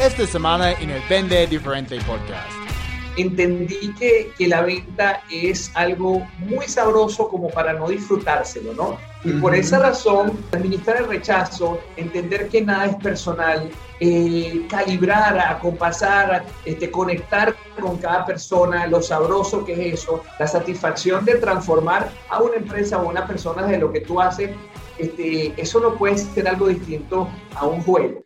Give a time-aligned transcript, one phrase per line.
[0.00, 2.52] esta semana en el Vende Diferente Podcast.
[3.16, 8.98] Entendí que, que la venta es algo muy sabroso como para no disfrutárselo, ¿no?
[9.24, 13.70] Y por esa razón, administrar el rechazo, entender que nada es personal,
[14.00, 21.24] eh, calibrar, acompasar, este, conectar con cada persona, lo sabroso que es eso, la satisfacción
[21.24, 24.50] de transformar a una empresa o a una persona de lo que tú haces,
[24.98, 28.25] este, eso no puede ser algo distinto a un juego.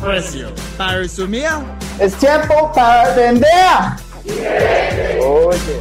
[0.00, 0.52] precio.
[0.76, 1.48] Para resumir,
[2.00, 3.48] es tiempo para vender.
[5.22, 5.80] Oye.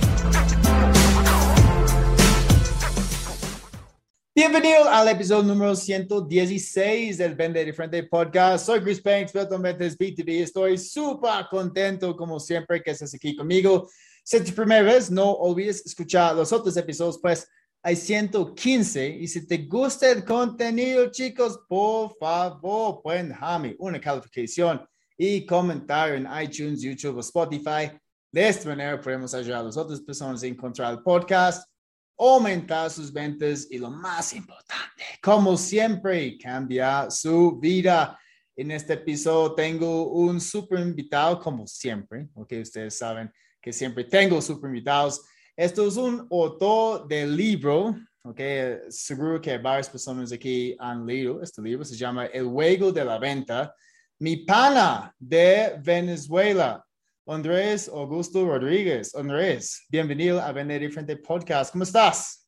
[4.36, 8.66] Bienvenido al episodio número 116 del Vende Diferente Podcast.
[8.66, 10.44] Soy Chris Banks, Ventas B2B.
[10.44, 13.89] Estoy súper contento, como siempre, que estés aquí conmigo.
[14.23, 17.48] Si es tu primera vez, no olvides escuchar los otros episodios, pues
[17.90, 19.18] hay 115.
[19.20, 24.88] Y si te gusta el contenido, chicos, por favor, pueden dejarme una calificación
[25.18, 27.92] y comentario en iTunes, YouTube o Spotify.
[28.32, 31.67] De esta manera podemos ayudar a las otras personas a encontrar el podcast,
[32.16, 38.20] aumentar sus ventas y lo más importante, como siempre, cambiar su vida.
[38.56, 44.40] En este episodio tengo un super invitado, como siempre, ok, ustedes saben que siempre tengo
[44.44, 45.23] super invitados.
[45.60, 47.94] Esto es un autor del libro,
[48.24, 48.40] ok,
[48.88, 53.20] seguro que varias personas aquí han leído este libro, se llama El juego de la
[53.20, 53.76] venta.
[54.20, 56.82] Mi pana de Venezuela,
[57.28, 59.14] Andrés Augusto Rodríguez.
[59.14, 61.73] Andrés, bienvenido a Vender Diferente Podcast.
[61.73, 62.48] ¿Cómo estás?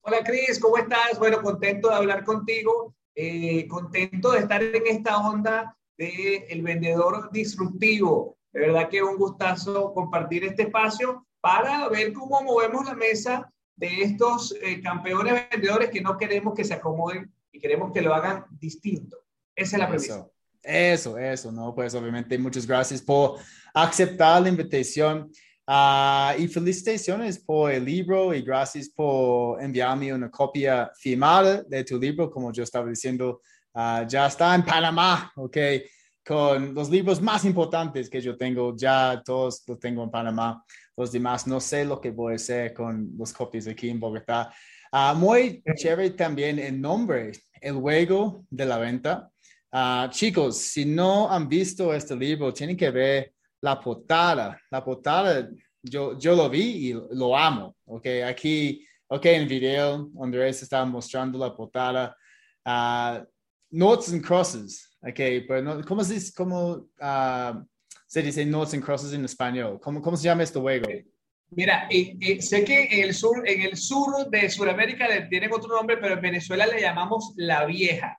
[0.00, 1.16] Hola, Cris, ¿cómo estás?
[1.20, 7.30] Bueno, contento de hablar contigo, eh, contento de estar en esta onda de el vendedor
[7.30, 8.36] disruptivo.
[8.52, 14.00] De verdad que un gustazo compartir este espacio para ver cómo movemos la mesa de
[14.00, 18.46] estos eh, campeones vendedores que no queremos que se acomoden y queremos que lo hagan
[18.52, 19.18] distinto.
[19.54, 20.26] Esa es la premisa.
[20.62, 21.74] Eso, eso, ¿no?
[21.74, 23.38] Pues obviamente muchas gracias por
[23.74, 25.30] aceptar la invitación
[25.68, 31.98] uh, y felicitaciones por el libro y gracias por enviarme una copia firmada de tu
[31.98, 33.42] libro, como yo estaba diciendo,
[33.74, 35.58] uh, ya está en Panamá, ¿ok?
[36.26, 40.64] Con los libros más importantes que yo tengo, ya todos los tengo en Panamá
[40.96, 41.46] los demás.
[41.46, 44.52] No sé lo que voy a hacer con los copias aquí en Bogotá.
[44.92, 49.30] Uh, muy chévere también el nombre, el juego de la venta.
[49.72, 54.56] Uh, chicos, si no han visto este libro, tienen que ver la portada.
[54.70, 55.48] La portada,
[55.82, 57.76] yo, yo lo vi y lo amo.
[57.86, 62.16] Ok, aquí, ok, en video, Andrés está mostrando la portada.
[62.64, 63.24] Uh,
[63.70, 64.96] notes and crosses.
[65.02, 65.18] Ok,
[65.48, 66.32] pero no, ¿cómo se dice?
[66.36, 66.86] ¿Cómo,
[68.14, 69.80] se dice Notes and Crosses en español.
[69.82, 70.86] ¿Cómo, cómo se llama este juego?
[71.50, 75.52] Mira, eh, eh, sé que en el sur, en el sur de Sudamérica le tienen
[75.52, 78.16] otro nombre, pero en Venezuela le llamamos la vieja.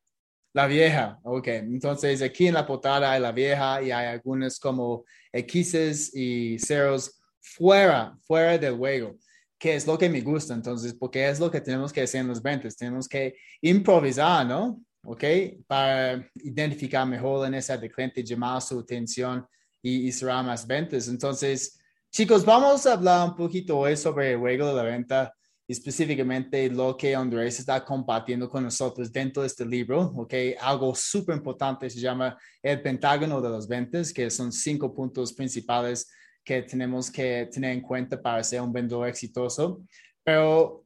[0.52, 1.48] La vieja, ok.
[1.48, 7.18] Entonces aquí en la portada hay la vieja y hay algunos como X's y ceros
[7.40, 9.16] fuera, fuera del juego,
[9.58, 10.56] que es lo que me gusta.
[10.56, 12.76] Entonces, porque es lo que tenemos que hacer en los ventas.
[12.76, 14.78] Tenemos que improvisar, ¿no?
[15.06, 15.24] Ok,
[15.66, 19.48] para identificar mejor en esa de cliente, llamar su atención
[19.86, 21.08] y, cerrar más ventas.
[21.08, 21.80] Entonces,
[22.12, 25.34] chicos, vamos a hablar un poquito hoy sobre el juego de la venta
[25.68, 30.34] específicamente lo que Andrés está compartiendo con nosotros dentro de este libro, ¿ok?
[30.60, 36.08] Algo súper importante se llama el pentágono de las ventas, que son cinco puntos principales
[36.44, 39.82] que tenemos que tener en cuenta para ser un vendedor exitoso.
[40.24, 40.86] Pero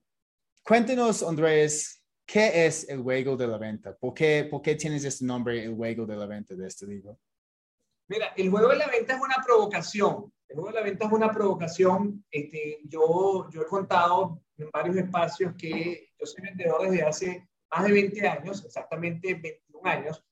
[0.64, 3.94] cuéntenos, Andrés, ¿qué es el juego de la venta?
[3.96, 7.20] ¿Por qué, ¿Por qué tienes este nombre, el juego de la venta de este libro?
[8.10, 10.34] Mira, el juego de la venta es una provocación.
[10.48, 12.26] El juego de la venta es una provocación.
[12.32, 17.84] Este, yo, yo he contado en varios espacios que yo soy vendedor desde hace más
[17.86, 20.26] de 20 años, exactamente 21 años,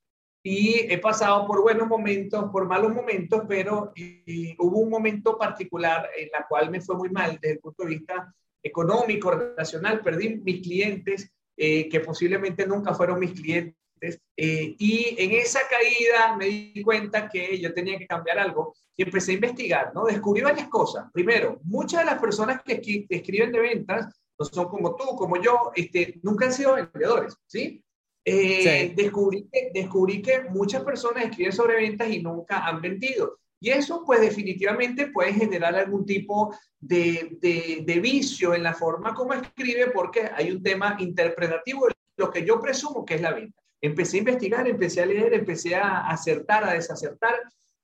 [0.44, 6.09] y he pasado por buenos momentos, por malos momentos, pero eh, hubo un momento particular
[6.18, 8.33] en la cual me fue muy mal desde el punto de vista
[8.63, 15.32] económico, relacional, perdí mis clientes eh, que posiblemente nunca fueron mis clientes eh, y en
[15.32, 19.92] esa caída me di cuenta que yo tenía que cambiar algo y empecé a investigar,
[19.94, 20.06] ¿no?
[20.06, 21.06] Descubrí varias cosas.
[21.14, 24.08] Primero, muchas de las personas que escriben de ventas
[24.40, 27.84] no son como tú, como yo, este, nunca han sido vendedores, ¿sí?
[28.24, 33.40] Eh, descubrí, que, descubrí que muchas personas escriben sobre ventas y nunca han vendido.
[33.60, 39.16] Y eso, pues definitivamente puede generar algún tipo de, de, de, vicio en la forma
[39.16, 43.34] como escribe, porque hay un tema interpretativo de lo que yo presumo que es la
[43.34, 43.62] venta.
[43.81, 47.35] Empecé a investigar, empecé a leer, empecé a acertar, a desacertar,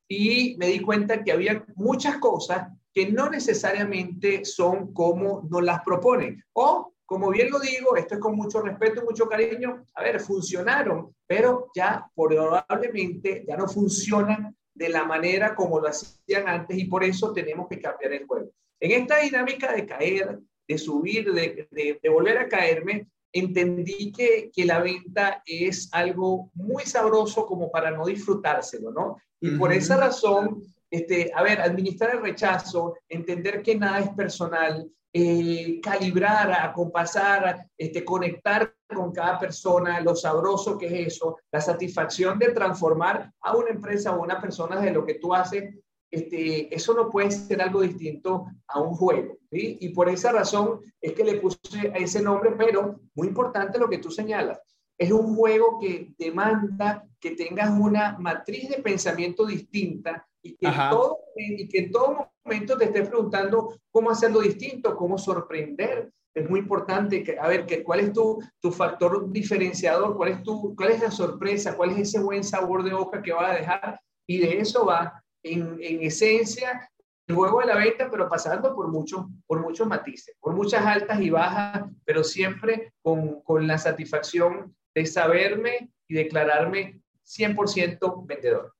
[0.08, 5.82] y me di cuenta que había muchas cosas que no necesariamente son como nos las
[5.84, 6.44] proponen.
[6.54, 11.16] O, como bien lo digo, esto es con mucho respeto, mucho cariño, a ver, funcionaron,
[11.26, 17.04] pero ya probablemente ya no funcionan de la manera como lo hacían antes y por
[17.04, 18.52] eso tenemos que cambiar el juego.
[18.80, 24.66] En esta dinámica de caer, de subir, de, de, volver a caerme, entendí que, que,
[24.66, 29.18] la venta es algo muy sabroso como para no disfrutárselo, ¿no?
[29.42, 34.90] Y por esa razón, este, a ver, administrar el rechazo, entender que nada es personal,
[35.12, 42.40] eh, calibrar, acompasar, este, conectar con cada persona, lo sabroso que es eso, la satisfacción
[42.40, 45.76] de transformar a una empresa o una persona de lo que tú haces,
[46.14, 49.40] este, eso no puede ser algo distinto a un juego.
[49.52, 49.80] ¿sí?
[49.82, 51.58] Y por esa razón es que le puse
[51.96, 54.60] ese nombre, pero muy importante lo que tú señalas.
[54.96, 61.18] Es un juego que demanda que tengas una matriz de pensamiento distinta y que, todo,
[61.36, 66.12] y que en todo momento te estés preguntando cómo hacerlo distinto, cómo sorprender.
[66.36, 70.44] Es muy importante que, a ver, que, cuál es tu, tu factor diferenciador, cuál es,
[70.44, 73.56] tu, cuál es la sorpresa, cuál es ese buen sabor de boca que va a
[73.56, 74.00] dejar.
[74.28, 76.90] Y de eso va, en, en esencia,
[77.28, 81.22] el juego de la venta, pero pasando por, mucho, por muchos matices, por muchas altas
[81.22, 88.74] y bajas, pero siempre con, con la satisfacción de saberme y declararme 100% vendedor.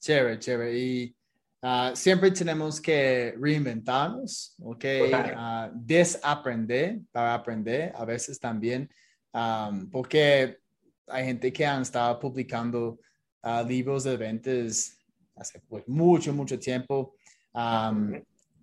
[0.00, 0.78] Chévere, chévere.
[0.78, 1.16] Y
[1.62, 4.84] uh, siempre tenemos que reinventarnos, ¿ok?
[4.84, 8.90] Uh, desaprender para aprender a veces también,
[9.32, 10.58] um, porque
[11.06, 12.98] hay gente que han estado publicando
[13.42, 14.93] uh, libros de ventas
[15.36, 17.16] hace pues, mucho, mucho tiempo.
[17.52, 18.12] Um,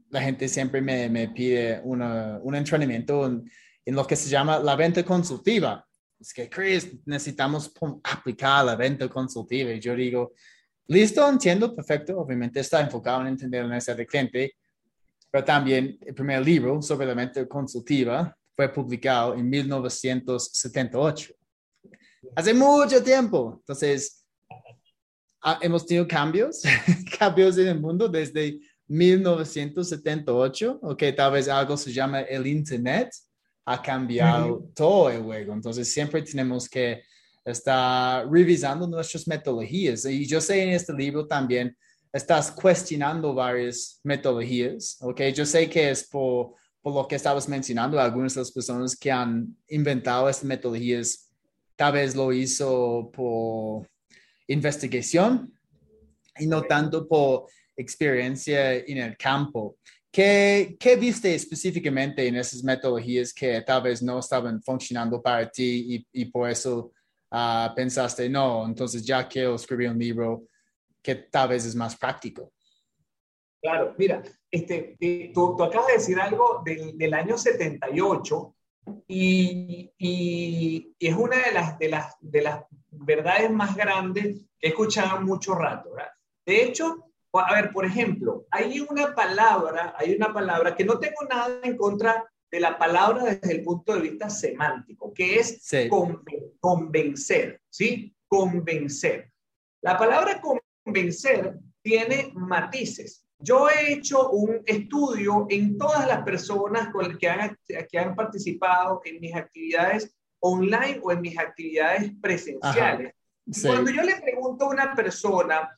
[0.09, 3.50] la gente siempre me, me pide una, un entrenamiento en,
[3.85, 5.85] en, lo que se llama la venta consultiva
[6.21, 7.71] es que Chris, necesitamos
[8.03, 9.71] aplicar la venta consultiva.
[9.71, 10.33] Y yo digo,
[10.88, 12.19] listo, entiendo, perfecto.
[12.19, 14.53] Obviamente está enfocado en entender la necesidad del cliente,
[15.31, 21.33] pero también el primer libro sobre la venta consultiva fue publicado en 1978.
[22.35, 23.56] Hace mucho tiempo.
[23.59, 24.23] Entonces,
[25.61, 26.61] hemos tenido cambios,
[27.19, 33.09] cambios en el mundo desde 1978, ok, tal vez algo se llama el Internet,
[33.65, 35.53] ha cambiado todo el juego.
[35.53, 37.01] Entonces siempre tenemos que
[37.45, 40.05] estar revisando nuestras metodologías.
[40.05, 41.75] Y yo sé en este libro también
[42.11, 45.21] estás cuestionando varias metodologías, ¿ok?
[45.33, 49.11] Yo sé que es por, por lo que estabas mencionando, algunas de las personas que
[49.11, 51.29] han inventado estas metodologías
[51.77, 53.87] tal vez lo hizo por
[54.51, 55.53] investigación
[56.38, 57.45] y no tanto por
[57.75, 59.77] experiencia en el campo.
[60.12, 66.06] ¿Qué, ¿Qué, viste específicamente en esas metodologías que tal vez no estaban funcionando para ti
[66.13, 66.92] y, y por eso
[67.31, 70.44] uh, pensaste, no, entonces ya quiero escribir un libro
[71.01, 72.51] que tal vez es más práctico?
[73.62, 74.97] Claro, mira, este,
[75.33, 78.56] tú, tú, acabas de decir algo del, del año 78
[79.07, 84.67] y, y, y, es una de las, de, las, de las verdades más grandes que
[84.67, 85.91] he escuchado mucho rato.
[85.91, 86.11] ¿verdad?
[86.45, 91.23] De hecho, a ver, por ejemplo, hay una palabra, hay una palabra que no tengo
[91.30, 95.66] nada en contra de la palabra desde el punto de vista semántico, que es
[96.59, 98.13] convencer, ¿sí?
[98.27, 99.31] Convencer.
[99.81, 100.42] La palabra
[100.83, 103.25] convencer tiene matices.
[103.39, 109.01] Yo he hecho un estudio en todas las personas con que han, que han participado
[109.06, 113.14] en mis actividades online o en mis actividades presenciales.
[113.64, 115.78] Cuando yo le pregunto a una persona,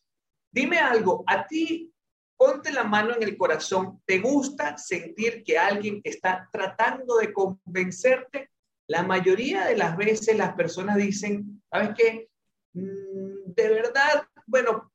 [0.54, 1.92] Dime algo, a ti,
[2.38, 8.52] ponte la mano en el corazón, ¿te gusta sentir que alguien está tratando de convencerte?
[8.88, 12.30] La mayoría de las veces las personas dicen, ¿sabes qué?
[12.74, 14.92] Mm, de verdad, bueno,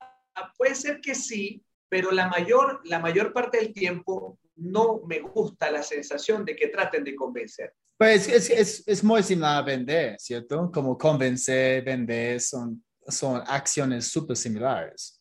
[0.56, 5.72] puede ser que sí, pero la mayor, la mayor parte del tiempo no me gusta
[5.72, 7.74] la sensación de que traten de convencer.
[7.98, 10.70] Pues es, es, es muy similar a vender, ¿cierto?
[10.72, 15.20] Como convencer, vender, son, son acciones súper similares.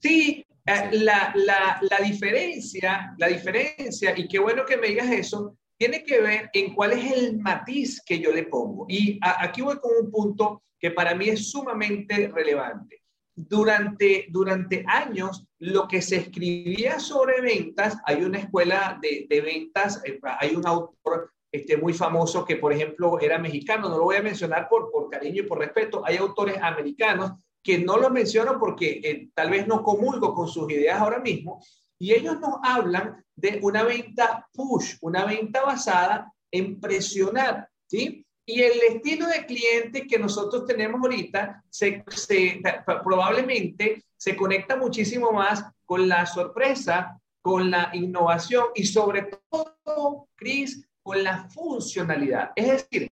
[0.00, 5.58] Sí, eh, la, la, la, diferencia, la diferencia, y qué bueno que me digas eso,
[5.76, 8.86] tiene que ver en cuál es el matiz que yo le pongo.
[8.88, 13.02] Y aquí voy con un punto que para mí es sumamente relevante.
[13.34, 20.00] Durante, durante años, lo que se escribía sobre ventas, hay una escuela de, de ventas,
[20.06, 23.88] eh, hay un autor este, muy famoso que, por ejemplo, era mexicano.
[23.88, 26.02] No lo voy a mencionar por, por cariño y por respeto.
[26.04, 27.32] Hay autores americanos
[27.62, 31.62] que no los menciono porque eh, tal vez no comulgo con sus ideas ahora mismo.
[31.98, 38.26] Y ellos nos hablan de una venta push, una venta basada en presionar, ¿sí?
[38.44, 42.04] Y el estilo de cliente que nosotros tenemos ahorita se,
[43.04, 50.84] probablemente se conecta muchísimo más con la sorpresa, con la innovación y sobre todo, Cris,
[51.02, 52.50] con la funcionalidad.
[52.56, 53.10] Es decir,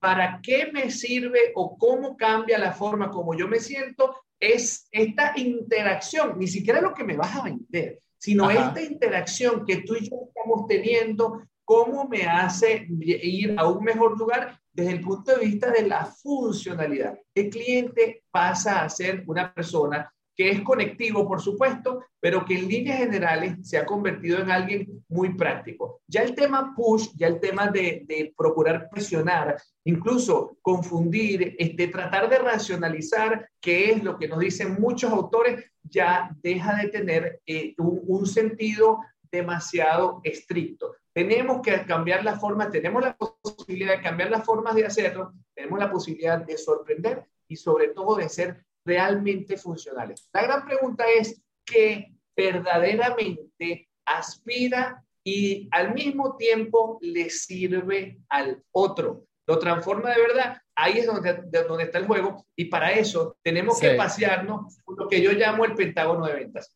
[0.00, 4.16] ¿para qué me sirve o cómo cambia la forma como yo me siento?
[4.40, 9.78] Es esta interacción, ni siquiera lo que me vas a vender, sino esta interacción que
[9.78, 15.00] tú y yo estamos teniendo cómo me hace ir a un mejor lugar desde el
[15.00, 17.18] punto de vista de la funcionalidad.
[17.34, 22.68] El cliente pasa a ser una persona que es conectivo, por supuesto, pero que en
[22.68, 26.00] líneas generales se ha convertido en alguien muy práctico.
[26.06, 32.38] Ya el tema push, ya el tema de, procurar presionar, incluso confundir, este, tratar de
[32.38, 38.24] racionalizar, qué es lo que nos dicen muchos autores, ya deja de tener eh, un
[38.24, 39.00] sentido
[39.32, 40.94] demasiado estricto.
[41.12, 45.80] Tenemos que cambiar la forma, tenemos la posibilidad de cambiar las formas de hacerlo, tenemos
[45.80, 50.28] la posibilidad de sorprender y sobre todo de ser realmente funcionales.
[50.32, 59.26] La gran pregunta es que verdaderamente aspira y al mismo tiempo le sirve al otro.
[59.46, 60.58] Lo transforma de verdad.
[60.74, 65.08] Ahí es donde, donde está el juego y para eso tenemos que pasearnos por lo
[65.08, 66.74] que yo llamo el pentágono de ventas.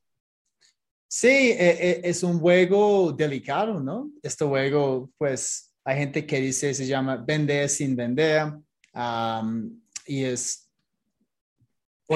[1.08, 4.10] Sí, e, e, es un juego delicado, ¿no?
[4.22, 8.54] Este juego, pues, hay gente que dice, se llama vender sin vender,
[10.06, 10.61] y es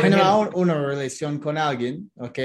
[0.03, 2.38] generar una relación con alguien, ¿ok?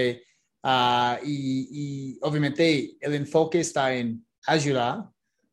[0.64, 5.10] Ah, y, y, obviamente el enfoque está en ayudar,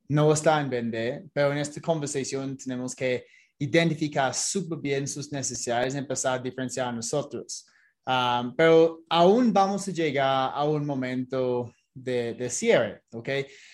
[0.08, 3.24] no está en vender, pero en esta conversación tenemos que
[3.58, 7.66] identificar súper bien sus necesidades y empezar a diferenciar a nosotros.
[8.06, 13.28] Um, pero aún vamos a llegar a un momento de, de, cierre, ¿ok?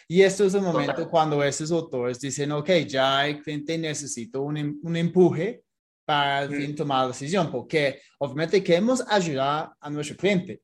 [0.09, 4.57] Y esto es el momento cuando esos autores dicen, ok, ya el cliente necesita un,
[4.57, 5.63] em, un empuje
[6.04, 10.62] para al fin tomar la decisión, porque obviamente queremos ayudar a nuestro cliente,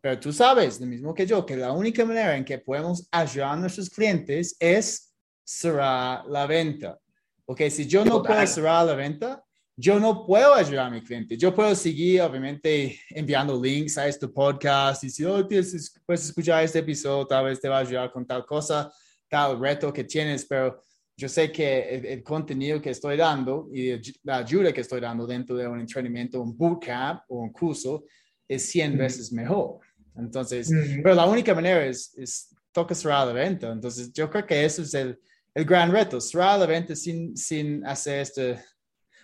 [0.00, 3.54] pero tú sabes, lo mismo que yo, que la única manera en que podemos ayudar
[3.54, 5.12] a nuestros clientes es
[5.44, 6.98] cerrar la venta.
[7.44, 9.42] Porque si yo no puedo cerrar la venta,
[9.76, 11.36] yo no puedo ayudar a mi cliente.
[11.36, 16.78] Yo puedo seguir, obviamente, enviando links a este podcast y si oh, puedes escuchar este
[16.78, 18.90] episodio, tal vez te va a ayudar con tal cosa,
[19.28, 20.82] tal reto que tienes, pero
[21.16, 25.56] yo sé que el, contenido que estoy dando y la ayuda que estoy dando dentro
[25.56, 28.04] de un entrenamiento, un bootcamp o un curso
[28.46, 29.80] es 100 veces mejor.
[30.16, 30.70] Entonces,
[31.02, 33.72] pero la única manera es, es toca cerrar la venta.
[33.72, 35.18] Entonces, yo creo que eso es el,
[35.54, 38.58] el gran reto, cerrar la venta sin, sin hacer este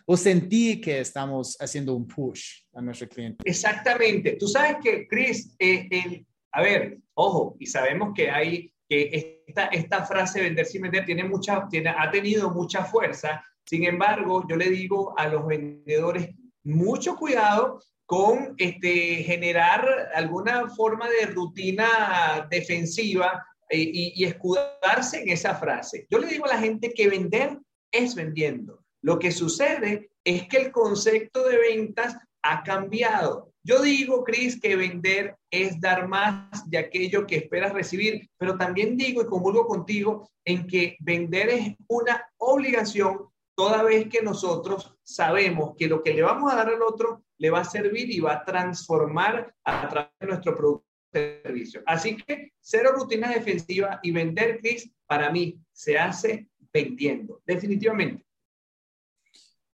[0.04, 3.42] o sentir que estamos haciendo un push a nuestro cliente.
[3.44, 4.36] Exactamente.
[4.38, 10.42] Tú sabes que, Chris, eh, a ver, ojo, y sabemos que hay que esta, frase
[10.42, 13.44] vender sin vender tiene mucha, tiene, ha tenido mucha fuerza.
[13.64, 16.30] Sin embargo, yo le digo a los vendedores,
[16.64, 25.54] mucho cuidado con este, generar alguna forma de rutina defensiva eh, y escudarse en esa
[25.54, 26.06] frase.
[26.10, 27.58] Yo le digo a la gente que vender
[27.90, 28.84] es vendiendo.
[29.02, 33.51] Lo que sucede es que el concepto de ventas ha cambiado.
[33.64, 38.96] Yo digo, Cris, que vender es dar más de aquello que esperas recibir, pero también
[38.96, 45.74] digo y convulgo contigo en que vender es una obligación toda vez que nosotros sabemos
[45.78, 48.34] que lo que le vamos a dar al otro le va a servir y va
[48.34, 51.82] a transformar a través de nuestro producto servicio.
[51.86, 58.24] Así que cero rutinas defensivas y vender, Cris, para mí se hace vendiendo, definitivamente.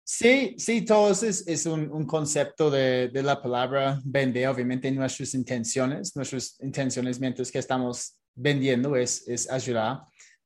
[0.05, 5.33] Sí, sí, todo es, es un, un, concepto de, de, la palabra vender, obviamente nuestras
[5.35, 10.01] intenciones, nuestras intenciones mientras que estamos vendiendo es, es ayudar.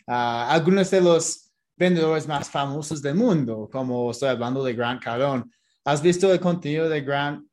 [0.06, 5.44] a algunos de los vendedores más famosos del mundo, como estoy hablando de Grant Cardone.
[5.84, 7.46] ¿Has visto el contenido de Grant?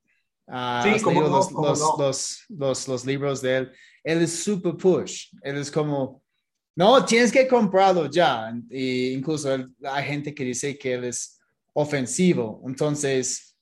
[0.48, 3.72] Uh, sí, como los, los, los, los, los libros de él.
[4.04, 5.28] Él es super push.
[5.42, 6.22] Él es como,
[6.76, 8.52] no, tienes que comprarlo ya.
[8.70, 9.50] Incluso
[9.84, 11.40] hay gente que dice que él es
[11.74, 12.62] ofensivo.
[12.65, 13.58] Entonces,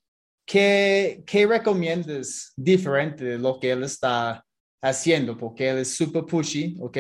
[0.46, 4.46] ¿qué, qué recomiendas diferente de lo que él está
[4.82, 5.38] haciendo?
[5.38, 6.98] Porque él es super pushy, ¿ok?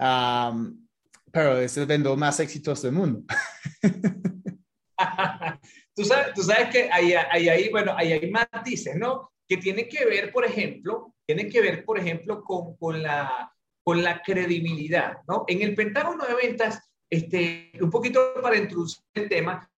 [0.00, 0.86] Um,
[1.30, 3.22] pero es el vendedor más exitoso del mundo.
[5.94, 9.32] tú, sabes, tú sabes que hay, hay, hay, bueno, hay, hay matices, ¿no?
[9.46, 13.52] Que tiene que ver, por ejemplo, tiene que ver, por ejemplo, con, con, la,
[13.82, 15.44] con la credibilidad, ¿no?
[15.46, 19.70] En el Pentágono de Ventas este, un poquito para introducir el tema,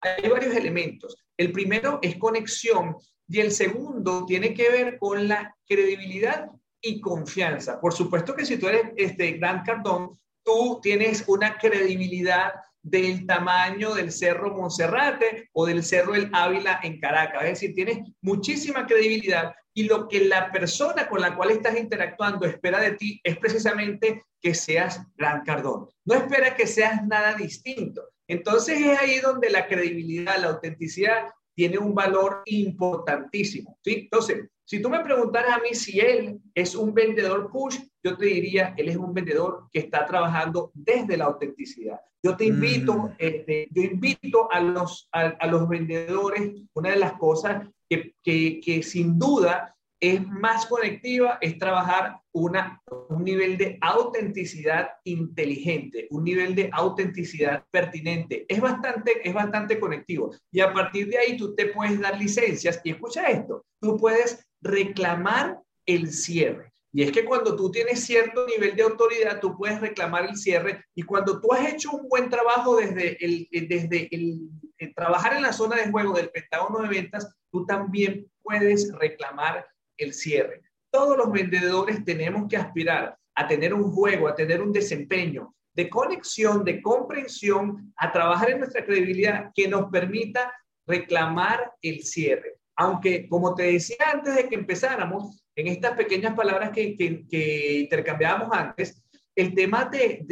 [0.00, 1.16] hay varios elementos.
[1.36, 2.96] El primero es conexión
[3.28, 7.80] y el segundo tiene que ver con la credibilidad y confianza.
[7.80, 12.52] Por supuesto que si tú eres este Gran Cardón, tú tienes una credibilidad
[12.82, 17.44] del tamaño del Cerro Monserrate o del Cerro El Ávila en Caracas.
[17.44, 22.46] Es decir, tienes muchísima credibilidad y lo que la persona con la cual estás interactuando
[22.46, 25.88] espera de ti es precisamente que seas Gran Cardón.
[26.04, 28.08] No espera que seas nada distinto.
[28.30, 33.76] Entonces es ahí donde la credibilidad, la autenticidad tiene un valor importantísimo.
[33.82, 34.02] ¿sí?
[34.04, 38.26] Entonces, si tú me preguntaras a mí si él es un vendedor push, yo te
[38.26, 41.98] diría, él es un vendedor que está trabajando desde la autenticidad.
[42.22, 43.14] Yo te invito, mm.
[43.18, 48.84] este, yo invito a los, a, los vendedores, una de las cosas que, que, que
[48.84, 56.54] sin duda es más conectiva, es trabajar una, un nivel de autenticidad inteligente, un nivel
[56.54, 58.46] de autenticidad pertinente.
[58.48, 60.34] Es bastante, es bastante conectivo.
[60.50, 64.46] Y a partir de ahí tú te puedes dar licencias y escucha esto, tú puedes
[64.62, 66.72] reclamar el cierre.
[66.92, 70.84] Y es que cuando tú tienes cierto nivel de autoridad, tú puedes reclamar el cierre.
[70.94, 75.42] Y cuando tú has hecho un buen trabajo desde el, desde el, el trabajar en
[75.42, 79.66] la zona de juego del Pentágono de ventas, tú también puedes reclamar
[80.00, 80.62] el cierre.
[80.90, 85.88] Todos los vendedores tenemos que aspirar a tener un juego, a tener un desempeño de
[85.88, 90.52] conexión, de comprensión, a trabajar en nuestra credibilidad que nos permita
[90.86, 92.56] reclamar el cierre.
[92.76, 98.56] Aunque, como te decía antes de que empezáramos, en estas pequeñas palabras que, que, intercambiábamos
[98.56, 99.02] antes,
[99.36, 100.24] el tema de,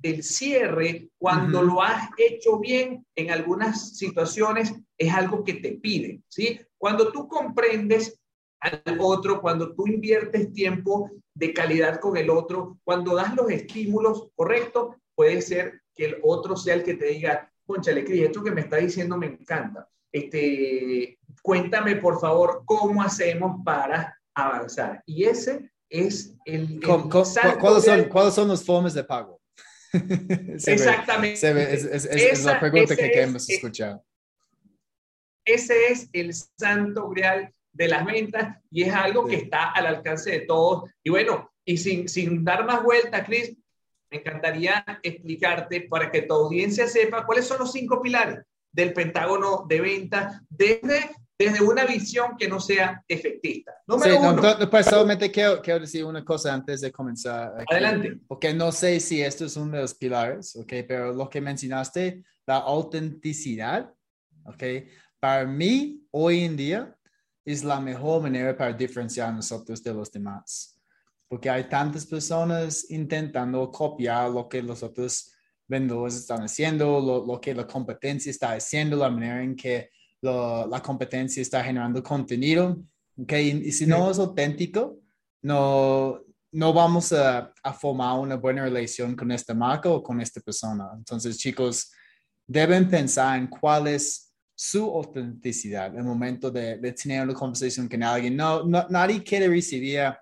[0.00, 6.20] del cierre, cuando lo has hecho bien en algunas situaciones, es algo que te pide,
[6.28, 6.60] ¿sí?
[6.76, 8.20] Cuando tú comprendes
[8.64, 14.28] al otro, cuando tú inviertes tiempo de calidad con el otro, cuando das los estímulos
[14.34, 18.50] correctos, puede ser que el otro sea el que te diga, conchale, Cris, esto que
[18.50, 19.88] me está diciendo me encanta.
[20.10, 25.02] Este, cuéntame, por favor, cómo hacemos para avanzar.
[25.06, 26.80] Y ese es el...
[26.82, 29.40] ¿cuáles, son, ¿Cuáles son los formas de pago?
[29.92, 31.74] Exactamente.
[31.74, 34.00] es, la pregunta que queremos escuchar.
[35.44, 40.30] Ese es el santo grial de las ventas y es algo que está al alcance
[40.30, 40.90] de todos.
[41.02, 43.56] Y bueno, y sin, sin dar más vueltas, Chris,
[44.10, 49.66] me encantaría explicarte para que tu audiencia sepa cuáles son los cinco pilares del Pentágono
[49.68, 53.72] de ventas desde, desde una visión que no sea efectista.
[53.86, 54.70] Número sí, uno.
[54.70, 57.54] pues solamente quiero, quiero, decir una cosa antes de comenzar.
[57.70, 58.18] Adelante.
[58.26, 60.72] Porque no sé si esto es uno de los pilares, ¿ok?
[60.86, 63.92] Pero lo que mencionaste, la autenticidad,
[64.44, 64.62] ¿ok?
[65.20, 66.96] Para mí, hoy en día,
[67.44, 70.78] es la mejor manera para diferenciar a nosotros de los demás.
[71.28, 75.32] Porque hay tantas personas intentando copiar lo que los otros
[75.66, 81.42] vendedores están haciendo, lo, que la competencia está haciendo, la manera en que la competencia
[81.42, 82.82] está generando contenido.
[83.16, 83.62] Okay?
[83.64, 84.98] Y, si no es auténtico,
[85.42, 86.20] no,
[86.52, 90.90] no vamos a, a, formar una buena relación con esta marca o con esta persona.
[90.96, 91.90] Entonces, chicos,
[92.46, 98.02] deben pensar en cuál es su autenticidad en el momento de, tener una conversación con
[98.02, 98.36] alguien.
[98.36, 100.14] No, nadie quiere recibir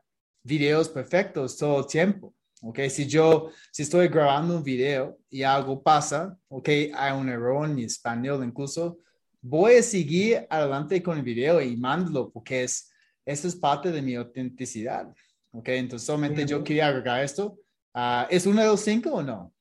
[0.42, 2.34] videos perfectos todo el tiempo.
[2.64, 7.68] Okay, si yo, si estoy grabando un video y algo pasa, okay, hay un error
[7.68, 8.98] en español incluso,
[9.40, 12.88] voy a seguir adelante con el video y mándalo porque es,
[13.26, 15.12] eso es parte de mi autenticidad.
[15.50, 17.58] Okay, entonces solamente yo quería agregar esto.
[17.92, 19.52] Ah, ¿Es uno de los cinco o no?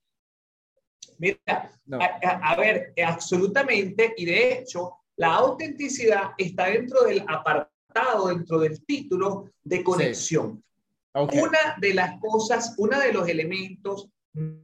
[1.21, 1.71] Mira,
[2.41, 9.51] a, ver, absolutamente, y de hecho, la autenticidad está dentro del apartado, dentro del título
[9.63, 10.63] de conexión.
[11.13, 14.09] Una de las cosas, uno de los elementos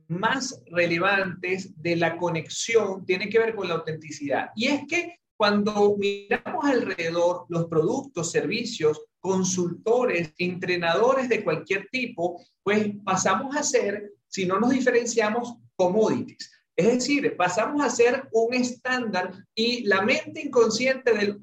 [0.08, 4.50] más relevantes de la conexión tiene que ver con la autenticidad.
[4.56, 12.96] Y es que cuando miramos alrededor los productos, servicios, consultores, entrenadores de cualquier tipo, pues
[13.06, 16.52] pasamos a ser, si no nos diferenciamos, commodities.
[16.76, 21.42] Es decir, pasamos a ser un estándar y la mente inconsciente del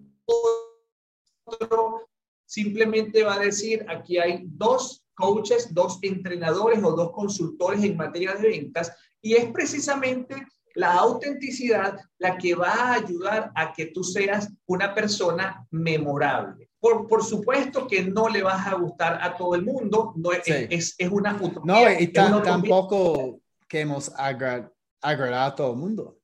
[1.44, 2.08] otro
[2.46, 8.34] simplemente va a decir, aquí hay dos coaches, dos entrenadores o dos consultores en materia
[8.34, 14.04] de ventas y es precisamente la autenticidad la que va a ayudar a que tú
[14.04, 16.70] seas una persona memorable.
[16.78, 20.42] Por, por supuesto que no le vas a gustar a todo el mundo, no es,
[20.46, 21.32] es, es, una
[21.64, 24.72] No, y tampoco queremos agradar
[25.02, 26.18] a todo el mundo.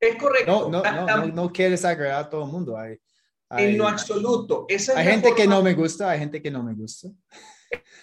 [0.00, 0.68] Es correcto.
[0.70, 2.76] No, no, no, no, quieres agradar a todo el mundo.
[2.76, 2.98] Hay,
[3.50, 4.66] en lo absoluto.
[4.68, 7.08] hay gente que no me gusta, hay gente que no me gusta.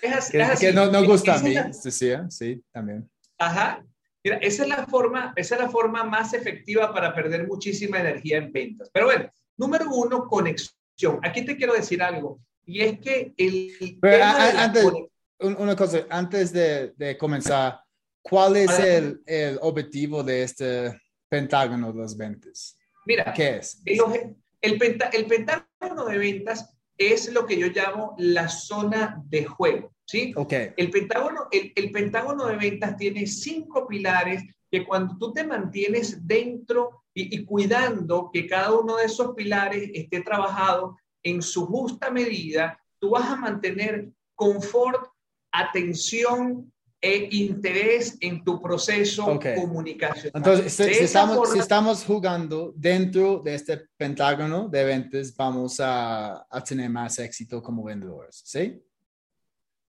[0.02, 1.92] Es, que, no, no gusta a mí, sí,
[2.30, 3.10] sí, también.
[3.38, 3.84] Ajá.
[4.24, 8.38] Mira, esa es la forma, esa es la forma más efectiva para perder muchísima energía
[8.38, 8.90] en ventas.
[8.94, 11.20] Pero bueno, número uno, conexión.
[11.24, 12.40] Aquí te quiero decir algo.
[12.66, 14.00] Y es que el...
[14.02, 14.86] antes,
[15.40, 17.82] una cosa, antes de, de comenzar,
[18.30, 22.78] ¿cuál es el, el, objetivo de este pentágono de las ventas?
[23.06, 23.82] Mira, ¿qué es?
[23.86, 24.00] El,
[24.62, 29.94] el, el pentágono de ventas es lo que yo llamo la zona de juego.
[30.06, 30.34] ¿sí?
[30.36, 30.72] Okay.
[30.78, 36.26] El, pentágono, el, el, pentágono de ventas tiene cinco pilares que cuando tú te mantienes
[36.28, 42.10] dentro y, y, cuidando que cada uno de esos pilares esté trabajado en su justa
[42.10, 45.10] medida, tú vas a mantener confort,
[45.52, 49.56] atención e interés en tu proceso okay.
[49.56, 50.32] comunicacional.
[50.34, 55.80] Entonces, si, si, estamos, forma, si, estamos, jugando dentro de este pentágono de ventas, vamos
[55.80, 58.82] a, a tener más éxito como vendedores, ¿sí?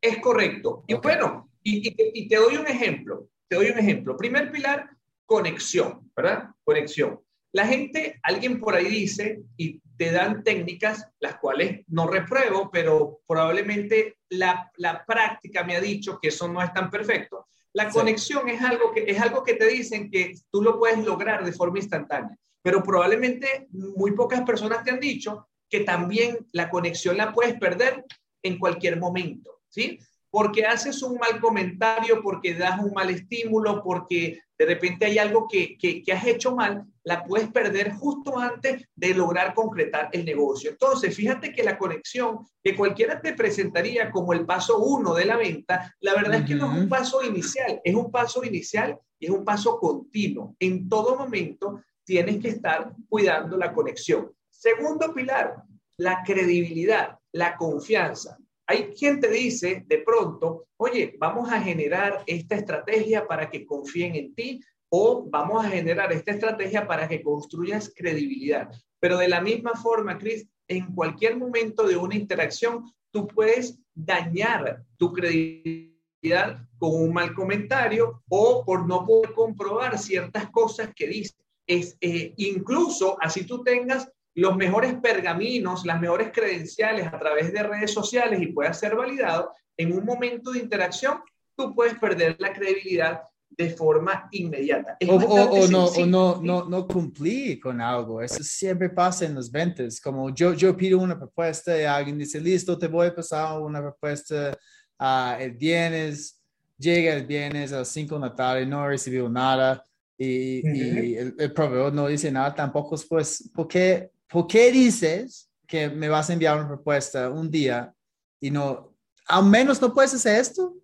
[0.01, 0.85] Es correcto.
[0.87, 3.29] Y bueno, y, y, y, te doy un ejemplo.
[3.49, 4.17] Te doy un ejemplo.
[4.17, 4.91] Primer pilar,
[5.25, 6.51] conexión, ¿verdad?
[6.63, 7.21] Conexión.
[7.53, 13.21] La gente, alguien por ahí dice, y te dan técnicas, las cuales no repruebo, pero
[13.27, 17.49] probablemente la, la práctica me ha dicho que eso no es tan perfecto.
[17.73, 17.99] La sí.
[17.99, 21.53] conexión es algo, que, es algo que te dicen que tú lo puedes lograr de
[21.53, 27.33] forma instantánea, pero probablemente muy pocas personas te han dicho que también la conexión la
[27.33, 28.05] puedes perder
[28.43, 29.99] en cualquier momento, ¿sí?
[30.31, 35.47] Porque haces un mal comentario, porque das un mal estímulo, porque de repente hay algo
[35.49, 40.25] que, que, que, has hecho mal, la puedes perder justo antes de lograr concretar el
[40.25, 40.71] negocio.
[40.71, 45.37] Entonces, fíjate que la conexión que cualquiera te presentaría como el paso uno de la
[45.37, 46.43] venta, la verdad uh -huh.
[46.43, 49.79] es que no es un paso inicial, es un paso inicial y es un paso
[49.79, 50.57] continuo.
[50.59, 54.33] En todo momento tienes que estar cuidando la conexión.
[54.51, 55.63] Segundo pilar,
[55.99, 58.39] la credibilidad, la confianza.
[58.71, 64.15] Hay quien te dice de pronto, oye, vamos a generar esta estrategia para que confíen
[64.15, 68.71] en ti o vamos a generar esta estrategia para que construyas credibilidad.
[69.01, 74.85] Pero de la misma forma, Chris, en cualquier momento de una interacción, tú puedes dañar
[74.99, 81.37] tu credibilidad con un mal comentario o por no poder comprobar ciertas cosas que dices.
[81.67, 87.61] Es, eh, incluso así tú tengas los mejores pergaminos, las mejores credenciales a través de
[87.61, 91.19] redes sociales y pueda ser validado, en un momento de interacción
[91.57, 94.97] tú puedes perder la credibilidad de forma inmediata.
[95.09, 98.23] o, o, o, no, o no, no, no cumplir con algo.
[98.23, 100.01] Eso siempre pasa en las ventas.
[100.01, 103.81] Como yo, yo pido una propuesta y alguien dice, listo, te voy a pasar una
[103.81, 104.57] propuesta
[105.01, 106.41] uh, el viernes.
[106.79, 109.83] Llega el viernes a las 5 de la tarde, no he recibido nada.
[110.17, 111.05] Y, uh -huh.
[111.05, 112.97] y el, el, proveedor no dice nada tampoco.
[113.09, 117.93] Pues, ¿por qué, ¿por qué dices que me vas a enviar una propuesta un día
[118.41, 118.95] y no,
[119.27, 120.77] al menos no puedes hacer esto?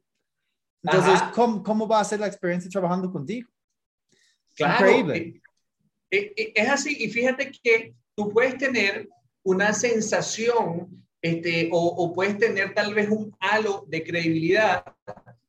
[0.83, 3.49] Entonces, ¿cómo, ¿cómo, va a ser la experiencia trabajando contigo?
[4.55, 5.41] Claro, Increíble.
[6.11, 9.09] Es así, y fíjate que tú puedes tener
[9.43, 14.85] una sensación este, o, o, puedes tener tal vez un halo de credibilidad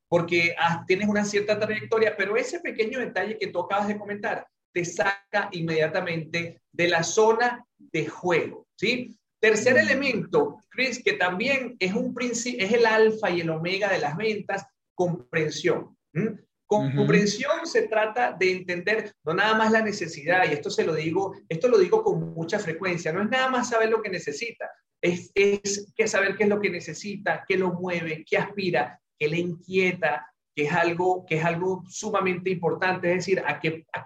[0.07, 4.47] porque has, tienes una cierta trayectoria, pero ese pequeño detalle que tú acabas de comentar
[4.75, 9.17] te saca inmediatamente de la zona de juego, ¿sí?
[9.39, 14.17] Tercer elemento, Chris, que también es, un es el alfa y el omega de las
[14.17, 15.95] ventas, comprensión.
[16.11, 16.27] ¿Mm?
[16.67, 16.95] Con uh -huh.
[16.95, 21.33] comprensión se trata de entender no nada más la necesidad, y esto se lo digo,
[21.47, 24.69] esto lo digo con mucha frecuencia, no es nada más saber lo que necesita,
[25.01, 29.29] es, es que saber qué es lo que necesita, qué lo mueve, qué aspira, qué
[29.29, 34.03] le inquieta, que es algo, que es algo sumamente importante, es decir, a qué, a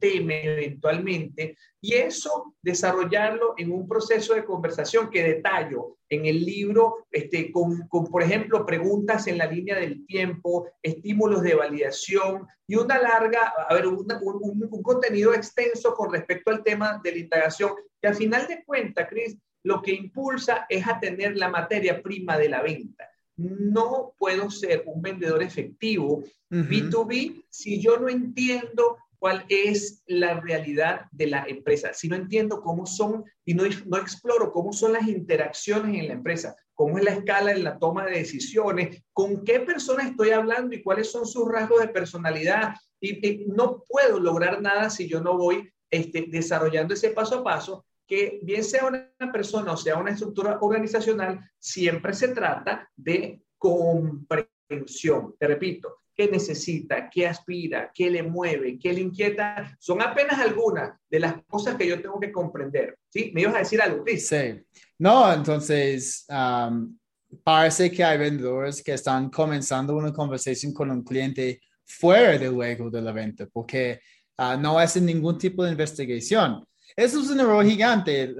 [0.00, 7.06] teme eventualmente, y eso desarrollarlo en un proceso de conversación que detallo en el libro,
[7.10, 12.76] este, con, con, por ejemplo, preguntas en la línea del tiempo, estímulos de validación y
[12.76, 17.18] una larga, a ver, una, un, un, contenido extenso con respecto al tema de la
[17.18, 22.02] indagación, que al final de cuentas, Cris, lo que impulsa es a tener la materia
[22.02, 23.08] prima de la venta.
[23.36, 26.68] No puedo ser un vendedor efectivo uh -huh.
[26.68, 32.60] B2B si yo no entiendo cuál es la realidad de la empresa, si no entiendo
[32.60, 37.04] cómo son y no, no exploro cómo son las interacciones en la empresa, cómo es
[37.04, 41.24] la escala en la toma de decisiones, con qué persona estoy hablando y cuáles son
[41.24, 42.74] sus rasgos de personalidad.
[43.00, 47.86] Y, no puedo lograr nada si yo no voy este, desarrollando ese paso a paso,
[48.08, 55.36] que bien sea una persona o sea una estructura organizacional, siempre se trata de comprensión.
[55.38, 60.98] Te repito, qué necesita, qué aspira, qué le mueve, qué le inquieta, son apenas algunas
[61.10, 62.98] de las cosas que yo tengo que comprender.
[63.08, 63.30] ¿Sí?
[63.34, 64.28] ¿Me ibas a decir algo, Chris?
[64.28, 64.60] Sí.
[64.98, 66.96] No, entonces, um,
[67.42, 72.90] parece que hay vendedores que están comenzando una conversación con un cliente fuera del juego
[72.90, 74.00] de la venta, porque
[74.38, 76.64] uh, no hacen ningún tipo de investigación.
[76.94, 78.34] Eso es un error gigante.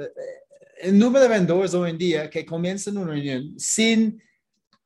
[0.80, 4.22] El número de vendedores hoy en día que comienzan una reunión sin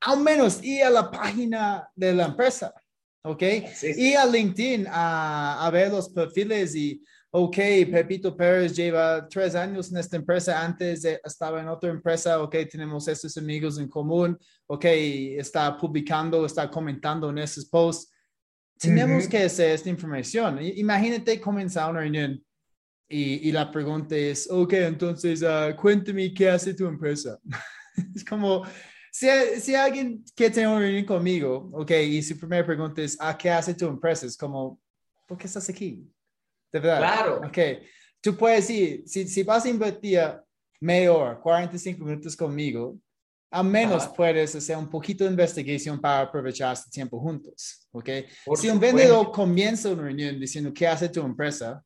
[0.01, 2.73] al menos ir a la página de la empresa,
[3.23, 3.43] ¿ok?
[3.73, 4.09] Sí, sí.
[4.09, 7.55] Y a LinkedIn a, a ver los perfiles y ok,
[7.91, 13.07] Pepito Pérez lleva tres años en esta empresa, antes estaba en otra empresa, ok, tenemos
[13.07, 18.11] estos amigos en común, ok, está publicando, está comentando en esos posts.
[18.79, 20.59] Tenemos que hacer esta información.
[20.61, 22.43] Imagínate comenzar una reunión
[23.09, 27.39] y, y la pregunta es, ok, entonces uh, cuéntame qué hace tu empresa.
[28.15, 28.63] es como,
[29.17, 29.27] si,
[29.61, 33.49] si, alguien quiere tener una reunión conmigo, ok, y su primera pregunta es, ¿a qué
[33.49, 34.27] hace tu empresa?
[34.27, 34.79] Es como,
[35.25, 36.07] ¿por qué estás aquí?
[36.71, 36.99] De verdad.
[36.99, 37.41] Claro.
[37.47, 37.57] Ok.
[38.21, 40.19] Tú puedes ir, si, si vas a invertir
[40.79, 42.95] media hora, 45 minutos conmigo,
[43.49, 47.87] al menos puedes hacer un poquito de investigación para aprovechar este tiempo juntos.
[47.91, 48.09] ¿ok?
[48.55, 51.83] si un vendedor comienza una reunión diciendo qué hace tu empresa,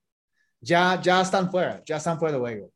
[0.59, 2.71] ya, ya están fuera, ya están fuera de juego.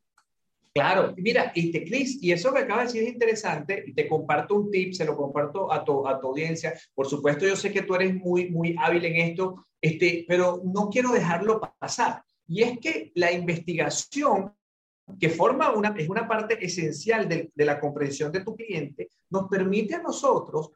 [0.76, 4.10] Claro, mira, y te, Chris, y eso que acaba de decir es interesante, y te
[4.10, 6.78] comparto un tip, se lo comparto a tu, a tu audiencia.
[6.94, 10.90] Por supuesto, yo sé que tú eres muy, muy hábil en esto, este, pero no
[10.90, 12.22] quiero dejarlo pasar.
[12.46, 14.54] Y es que la investigación,
[15.18, 19.48] que forma una, es una parte esencial de, de la comprensión de tu cliente, nos
[19.48, 20.72] permite a nosotros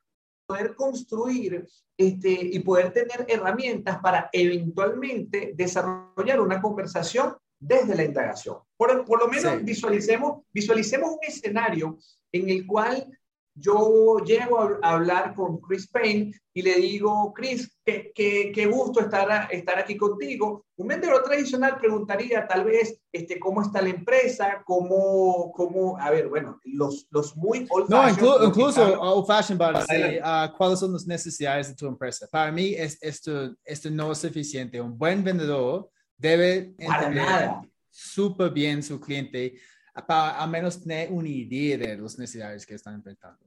[0.46, 8.60] poder construir este, y poder tener herramientas para eventualmente desarrollar una conversación desde la indagación.
[8.80, 11.98] Por, por lo menos visualicemos, visualicemos un escenario
[12.32, 13.12] en el cual
[13.54, 19.02] yo llego a, hablar con Chris Payne y le digo, Chris, qué, qué, qué gusto
[19.02, 20.66] estar, estar aquí contigo.
[20.78, 26.30] Un vendedor tradicional preguntaría tal vez este, cómo está la empresa, cómo, cómo a ver,
[26.30, 30.94] bueno, los, los muy old No, inclu incluso old fashioned para decir uh, cuáles son
[30.94, 32.30] las necesidades de tu empresa.
[32.32, 34.80] Para mí es, esto, esto no es suficiente.
[34.80, 37.52] Un buen vendedor debe entender
[38.00, 39.60] súper bien su cliente
[40.08, 43.46] para al menos tener una idea de las necesidades que están enfrentando.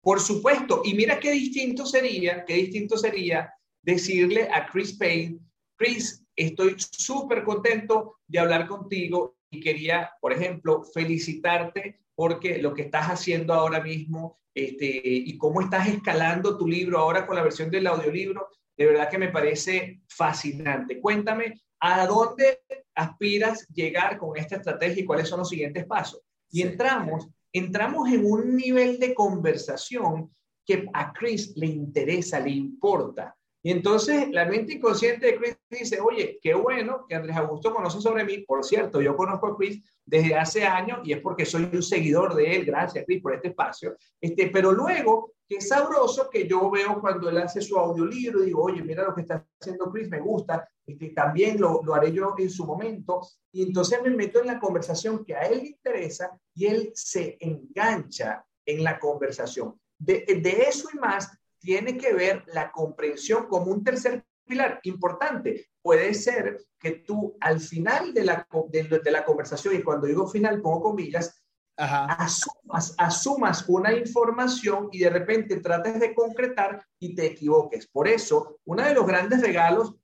[0.00, 5.38] Por supuesto, y mira qué distinto sería, qué distinto sería decirle a Chris Payne,
[5.76, 12.82] Chris, estoy súper contento de hablar contigo y quería, por ejemplo, felicitarte porque lo que
[12.82, 17.70] estás haciendo ahora mismo este, y cómo estás escalando tu libro ahora con la versión
[17.70, 21.00] del audiolibro, de verdad que me parece fascinante.
[21.00, 22.60] Cuéntame, ¿a dónde
[22.94, 26.20] aspiras llegar con esta estrategia y cuáles son los siguientes pasos?
[26.50, 33.34] Y entramos entramos en un nivel de conversación que a Chris le interesa, le importa.
[33.62, 38.00] Y entonces la mente inconsciente de Chris dice, oye, qué bueno que Andrés Augusto conoce
[38.00, 38.38] sobre mí.
[38.38, 42.34] Por cierto, yo conozco a Chris desde hace años y es porque soy un seguidor
[42.34, 42.64] de él.
[42.64, 43.96] Gracias, Chris, por este espacio.
[44.20, 48.62] Este, pero luego, qué sabroso que yo veo cuando él hace su audiolibro y digo,
[48.62, 50.68] oye, mira lo que está haciendo Chris, me gusta.
[50.86, 53.20] Este, también lo, lo haré yo en su momento.
[53.52, 57.36] Y entonces me meto en la conversación que a él le interesa y él se
[57.40, 59.80] engancha en la conversación.
[59.98, 65.68] De, de eso y más tiene que ver la comprensión como un tercer pilar importante.
[65.82, 70.60] Puede ser que tú al final de la, de, la conversación, y cuando digo final
[70.60, 71.42] pongo comillas,
[71.80, 77.86] Asumas, asumas una información y de repente trates de concretar y te equivoques.
[77.86, 79.94] Por eso, uno de los grandes regalos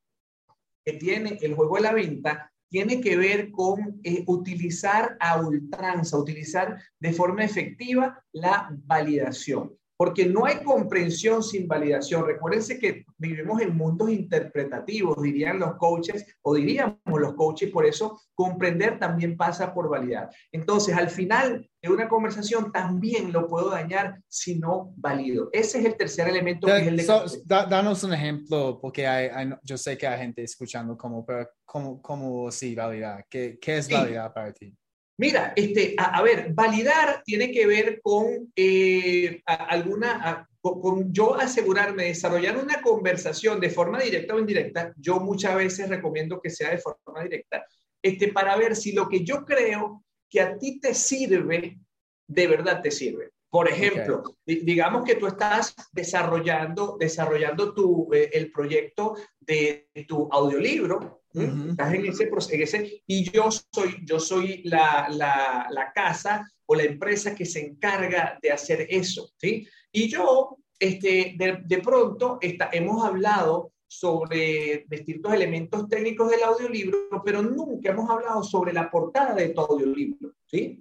[0.84, 6.16] que tiene el juego de la venta tiene que ver con eh, utilizar a ultranza,
[6.16, 12.26] utilizar de forma efectiva la validación porque no hay comprensión sin validación.
[12.26, 18.20] Recuérdense que vivimos en mundos interpretativos, dirían los coaches, o diríamos los coaches, por eso
[18.34, 20.30] comprender también pasa por validar.
[20.50, 25.48] Entonces, al final de una conversación también lo puedo dañar si no valido.
[25.52, 26.66] Ese es el tercer elemento.
[26.66, 31.24] Que es el danos un ejemplo, porque hay, yo sé que hay gente escuchando como,
[31.24, 33.26] pero ¿cómo, cómo sí validar?
[33.30, 34.74] ¿Qué, qué es validar para ti?
[35.16, 42.08] Mira, este, a, ver, validar tiene que ver con eh, alguna, con, yo asegurarme de
[42.08, 44.92] desarrollar una conversación de forma directa o indirecta.
[44.96, 47.64] Yo muchas veces recomiendo que sea de forma directa,
[48.02, 51.78] este, para ver si lo que yo creo que a ti te sirve,
[52.26, 53.33] de verdad te sirve.
[53.54, 61.22] Por ejemplo, digamos que tú estás desarrollando, desarrollando tu, eh, el proyecto de tu audiolibro
[61.32, 66.82] Estás en ese, proceso y yo soy, yo soy la, la, la, casa o la
[66.82, 69.66] empresa que se encarga de hacer eso, ¿sí?
[69.92, 77.22] Y yo, este, de, de pronto, está, hemos hablado sobre distintos elementos técnicos del audiolibro,
[77.24, 80.80] pero nunca hemos hablado sobre la portada de tu audiolibro, ¿sí?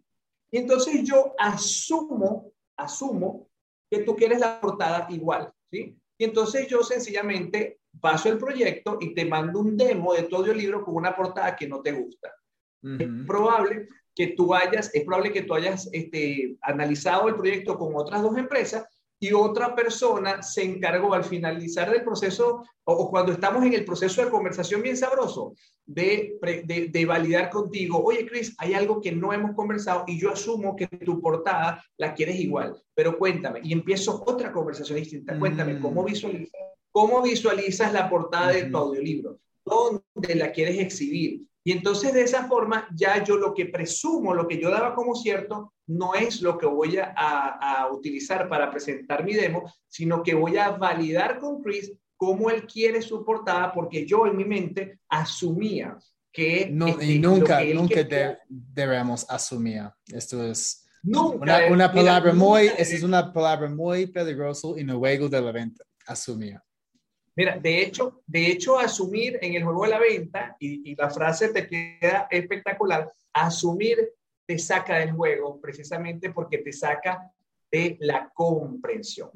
[0.52, 3.50] Y entonces yo asumo, asumo
[3.90, 5.98] que tú quieres la portada igual, ¿sí?
[6.18, 10.84] Y entonces yo sencillamente paso el proyecto y te mando un demo de tu audiolibro
[10.84, 12.34] con una portada que no te gusta.
[13.00, 17.96] Es probable que tú hayas, es probable que tú hayas este, analizado el proyecto con
[17.96, 18.86] otras dos empresas
[19.24, 24.22] y otra persona se encargó al finalizar del proceso o, cuando estamos en el proceso
[24.22, 25.56] de conversación bien sabroso
[25.86, 30.30] de, de, de, validar contigo, oye Chris, hay algo que no hemos conversado y yo
[30.30, 35.80] asumo que tu portada la quieres igual, pero cuéntame y empiezo otra conversación distinta, cuéntame
[35.80, 36.06] cómo mm.
[36.06, 42.24] visualizas, cómo visualizas la portada de tu audiolibro, dónde la quieres exhibir, y entonces de
[42.24, 46.42] esa forma ya yo lo que presumo, lo que yo daba como cierto, no es
[46.42, 51.40] lo que voy a, a, utilizar para presentar mi demo, sino que voy a validar
[51.40, 55.98] con Chris cómo él quiere su portada, porque yo en mi mente asumía
[56.32, 56.70] que...
[56.70, 59.84] No, este, y nunca, nunca debemos asumir.
[60.08, 65.30] Esto es nunca, una, palabra muy, esa es una palabra muy peligrosa y no luego
[65.30, 66.60] de la venta, asumir.
[67.36, 71.50] Mira, de hecho, de hecho, asumir en el juego de la venta, y, la frase
[71.50, 74.12] te queda espectacular, asumir
[74.46, 77.32] te saca del juego precisamente porque te saca
[77.72, 79.30] de la comprensión.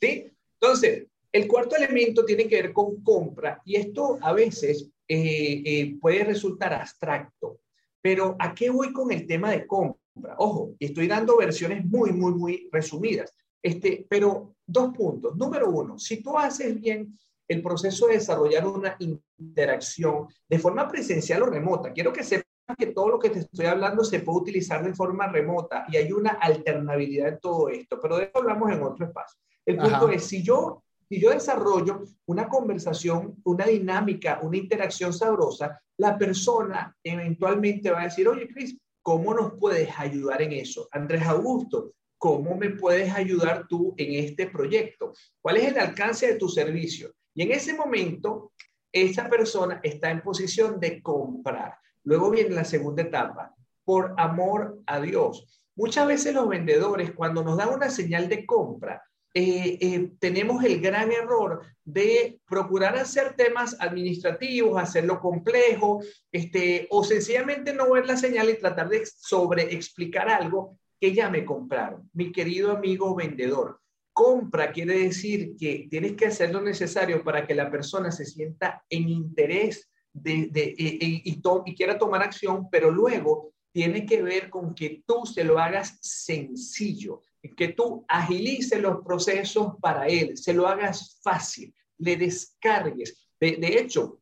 [0.00, 0.26] ¿Sí?
[0.60, 5.96] Entonces, el cuarto elemento tiene que ver con compra y esto a veces eh, eh,
[6.00, 7.60] puede resultar abstracto,
[8.00, 10.34] pero ¿a qué voy con el tema de compra?
[10.38, 13.32] Ojo, estoy dando versiones muy, muy, muy resumidas.
[13.62, 15.36] Este, pero dos puntos.
[15.36, 17.18] Número uno, si tú haces bien
[17.48, 22.46] el proceso de desarrollar una interacción de forma presencial o remota, quiero que sepas
[22.78, 26.12] que todo lo que te estoy hablando se puede utilizar de forma remota y hay
[26.12, 29.40] una alternabilidad en todo esto, pero de eso hablamos en otro espacio.
[29.66, 35.80] El punto es, si yo, si yo desarrollo una conversación, una dinámica, una interacción sabrosa,
[35.98, 40.88] la persona eventualmente va a decir, oye, Cris, ¿cómo nos puedes ayudar en eso?
[40.92, 45.14] Andrés Augusto, ¿cómo me puedes ayudar tú en este proyecto?
[45.40, 47.14] ¿Cuál es el alcance de tu servicio?
[47.34, 48.52] Y en ese momento,
[48.92, 51.78] esa persona está en posición de comprar.
[52.04, 53.54] Luego viene la segunda etapa,
[53.84, 55.64] por amor a Dios.
[55.74, 59.02] Muchas veces los vendedores, cuando nos dan una señal de compra,
[59.32, 67.02] eh, eh, tenemos el gran error de procurar hacer temas administrativos, hacerlo complejo, este, o
[67.02, 72.08] sencillamente no ver la señal y tratar de sobre explicar algo que ya me compraron.
[72.12, 73.80] Mi querido amigo vendedor,
[74.12, 78.84] compra quiere decir que tienes que hacer lo necesario para que la persona se sienta
[78.90, 84.74] en interés de, de, y, y quiera tomar acción, pero luego tiene que ver con
[84.74, 87.22] que tú se lo hagas sencillo,
[87.56, 93.28] que tú agilices los procesos para él, se lo hagas fácil, le descargues.
[93.38, 94.19] De, de hecho,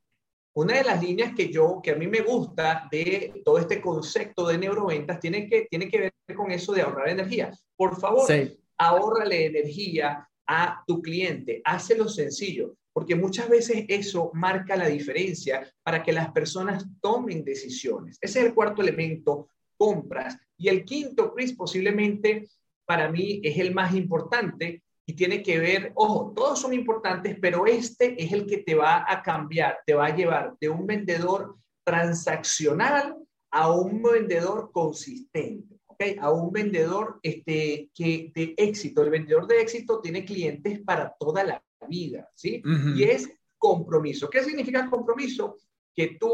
[0.59, 4.49] una de las líneas que yo, que a mí me gusta de todo este concepto
[4.49, 7.53] de neuroventas, tiene que, tiene que ver con eso de ahorrar energía.
[7.77, 8.59] Por favor, sí.
[8.77, 16.03] ahórrale energía a tu cliente, hácelo sencillo, porque muchas veces eso marca la diferencia para
[16.03, 18.19] que las personas tomen decisiones.
[18.21, 20.37] Ese es el cuarto elemento, compras.
[20.57, 22.49] Y el quinto, Chris, posiblemente
[22.85, 27.65] para mí es el más importante, y tiene que ver, ojo, todos son importantes, pero
[27.65, 31.57] este es el que te va a cambiar, te va a llevar de un vendedor
[31.83, 33.17] transaccional
[33.51, 36.03] a un vendedor consistente, ¿ok?
[36.21, 39.03] A un vendedor este, que, de éxito.
[39.03, 42.63] El vendedor de éxito tiene clientes para toda la vida, ¿sí?
[42.95, 44.29] Y es compromiso.
[44.29, 45.57] ¿Qué significa compromiso?
[45.97, 46.31] Que tú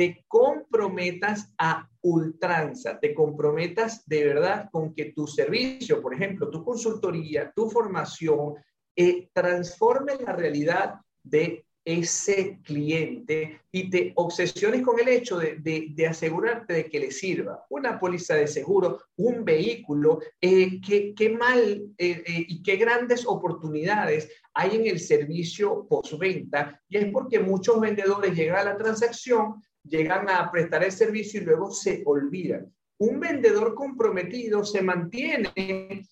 [0.00, 6.64] te comprometas a ultranza, te comprometas de verdad con que tu servicio, por ejemplo, tu
[6.64, 8.54] consultoría, tu formación,
[8.96, 16.06] eh, transforme la realidad de ese cliente y te obsesiones con el hecho de, de,
[16.06, 22.22] asegurarte de que le sirva una póliza de seguro, un vehículo, eh, qué, mal eh,
[22.26, 26.80] eh, y qué grandes oportunidades hay en el servicio postventa.
[26.88, 31.44] Y es porque muchos vendedores llegan a la transacción llegan a prestar el servicio y
[31.44, 32.72] luego se olvidan.
[32.98, 35.52] Un vendedor comprometido se mantiene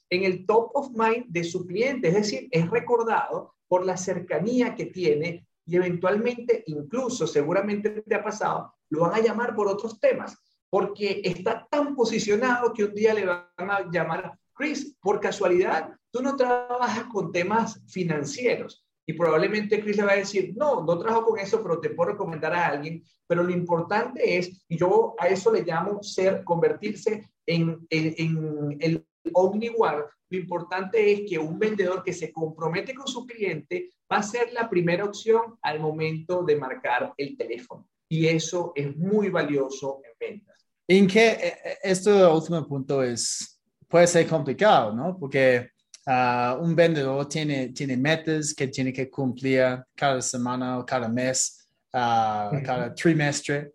[0.08, 4.74] en el top of mind de su cliente, es decir, es recordado por la cercanía
[4.74, 10.00] que tiene y eventualmente, incluso seguramente te ha pasado, lo van a llamar por otros
[10.00, 10.34] temas,
[10.70, 16.22] porque está tan posicionado que un día le van a llamar, Chris, por casualidad, tú
[16.22, 18.87] no trabajas con temas financieros.
[19.08, 22.10] Y probablemente Chris le va a decir, no, no trabajo con eso, pero te puedo
[22.10, 23.02] recomendar a alguien.
[23.26, 28.76] Pero lo importante es, y yo a eso le llamo ser, convertirse en, en, en
[28.78, 30.04] el omniware.
[30.28, 34.52] Lo importante es que un vendedor que se compromete con su cliente va a ser
[34.52, 37.88] la primera opción al momento de marcar el teléfono.
[38.10, 40.66] Y eso es muy valioso en ventas.
[40.86, 45.16] En que este último punto es, puede ser complicado, ¿no?
[45.18, 45.70] Porque
[46.08, 51.68] Uh, un vendedor tiene, tiene metas que tiene que cumplir cada semana o cada mes,
[51.92, 53.72] uh, cada trimestre.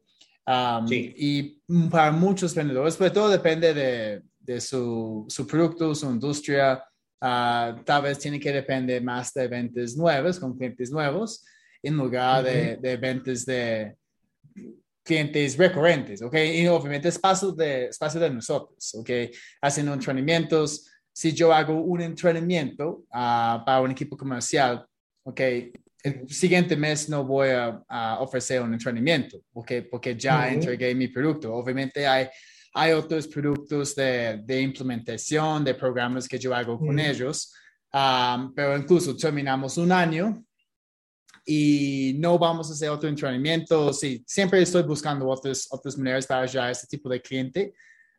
[0.47, 1.13] Um, Sí.
[1.15, 1.61] Y
[1.91, 6.83] para muchos vendedores, pues todo depende de, de su, su producto, su industria.
[7.21, 11.45] uh, tal vez tiene que depender más de ventas nuevas con clientes nuevos
[11.83, 13.95] en lugar de, de ventas de
[15.03, 16.35] clientes recurrentes, ¿ok?
[16.35, 19.09] Y obviamente es paso de, es paso de nosotros, ¿ok?
[19.61, 20.89] Haciendo entrenamientos.
[21.13, 24.85] Si yo hago un entrenamiento ah, para un equipo comercial,
[25.23, 25.39] ¿ok?
[26.03, 29.39] El siguiente mes no voy a, a ofrecer un entrenamiento.
[29.53, 31.53] Porque ya entregué mi producto.
[31.53, 32.27] Obviamente hay,
[32.73, 37.53] hay otros productos de, de implementación, de programas que yo hago con ellos,
[37.91, 40.43] ah, pero incluso terminamos un año
[41.45, 43.93] y no vamos a hacer otro entrenamiento.
[43.93, 47.73] Sí, siempre estoy buscando otras, otras maneras para llegar a este tipo de cliente,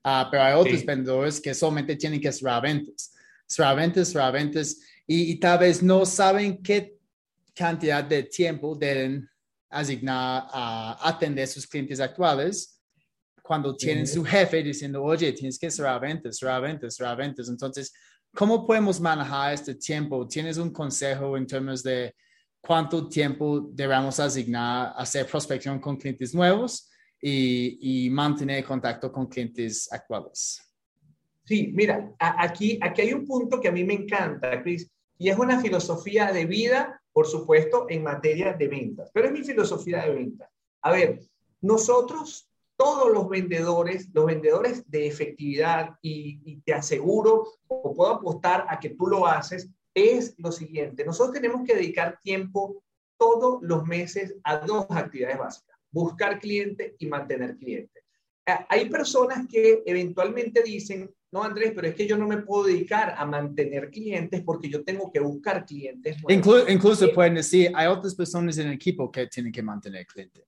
[0.07, 0.87] Ah, pero hay otros Sí.
[0.87, 3.15] vendedores que solamente tienen que cerrar ventas,
[3.47, 4.77] cerrar ventas, cerrar ventas,
[5.07, 6.99] y, y tal vez no saben qué
[7.55, 9.27] cantidad de tiempo deben
[9.71, 12.81] asignar a atender sus clientes actuales
[13.43, 14.15] cuando tienen Ujú.
[14.15, 17.49] su jefe diciendo, oye, tienes que cerrar ventas, cerrar ventas, cerrar ventas.
[17.49, 17.93] Entonces,
[18.35, 20.27] ¿cómo podemos manejar este tiempo?
[20.29, 22.15] ¿Tienes un consejo en términos de
[22.61, 26.91] cuánto tiempo debemos asignar a hacer prospección con clientes nuevos
[27.27, 30.61] y, y mantener contacto con clientes actuales?
[31.47, 35.39] Sí, mira, aquí, aquí hay un punto que a mí me encanta, Chris, y es
[35.39, 40.13] una filosofía de vida, por supuesto, en materia de ventas, pero es mi filosofía de
[40.13, 40.51] ventas.
[40.83, 41.21] A ver,
[41.63, 42.47] nosotros,
[42.77, 48.79] todos los vendedores, los vendedores de efectividad, y, y te aseguro, o puedo apostar a
[48.79, 52.83] que tú lo haces, es lo siguiente, nosotros tenemos que dedicar tiempo
[53.17, 58.01] todos los meses a dos actividades básicas, buscar cliente y mantener cliente.
[58.69, 63.15] Hay personas que eventualmente dicen, no, Andrés, pero es que yo no me puedo dedicar
[63.17, 66.45] a mantener clientes porque yo tengo que buscar clientes nuevos.
[66.47, 67.13] Inclu- incluso Sí.
[67.15, 70.45] pueden decir, hay otras personas en el equipo que tienen que mantener cliente.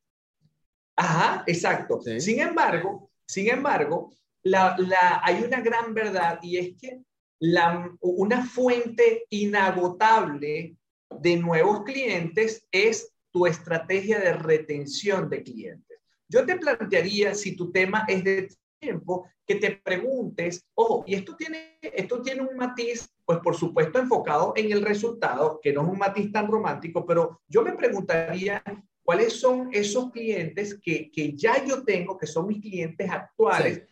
[0.96, 2.00] Ajá, exacto.
[2.02, 2.20] Sí.
[2.20, 7.00] Sin embargo, sin embargo, la, la- hay una gran verdad y es que
[7.38, 10.76] la, una fuente inagotable
[11.20, 15.98] de nuevos clientes es tu estrategia de retención de clientes.
[16.26, 21.36] Yo te plantearía, si tu tema es de tiempo, que te preguntes, ojo, y esto
[21.36, 25.88] tiene, esto tiene un matiz, pues por supuesto enfocado en el resultado, que no es
[25.88, 28.62] un matiz tan romántico, pero yo me preguntaría
[29.02, 33.82] cuáles son esos clientes que, que ya yo tengo, que son mis clientes actuales,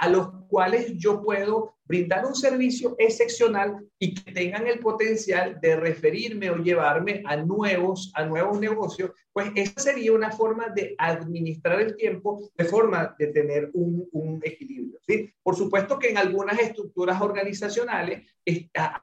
[0.00, 5.76] a los cuales yo puedo brindar un servicio excepcional y que tengan el potencial de
[5.76, 11.80] referirme o llevarme a nuevos, a nuevos negocios, pues esa sería una forma de administrar
[11.82, 14.98] el tiempo de forma de tener un, un equilibrio.
[15.42, 18.26] Por supuesto que en algunas estructuras organizacionales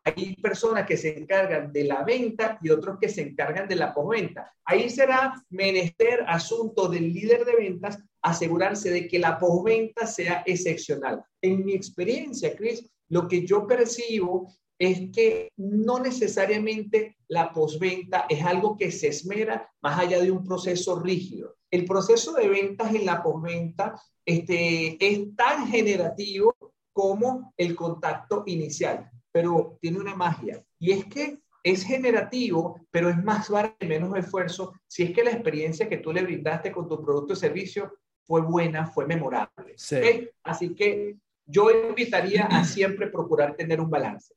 [0.04, 3.94] hay personas que se encargan de la venta y otros que se encargan de la
[3.94, 4.54] postventa.
[4.66, 8.00] Ahí será menester asunto del líder de ventas
[8.30, 11.24] asegurarse de que la postventa sea excepcional.
[11.42, 18.44] En mi experiencia, Chris, lo que yo percibo es que no necesariamente la postventa es
[18.44, 21.56] algo que se esmera más allá de un proceso rígido.
[21.72, 26.56] El proceso de ventas en la postventa este, es tan generativo
[26.94, 33.22] como el contacto inicial, pero tiene una magia y es que es generativo, pero es
[33.24, 36.88] más barato y menos esfuerzo si es que la experiencia que tú le brindaste con
[36.88, 37.94] tu producto o servicio
[38.28, 39.74] fue buena, fue memorable.
[39.78, 40.30] Sí.
[40.44, 41.16] Así que
[41.46, 44.34] yo invitaría a siempre procurar tener un balance.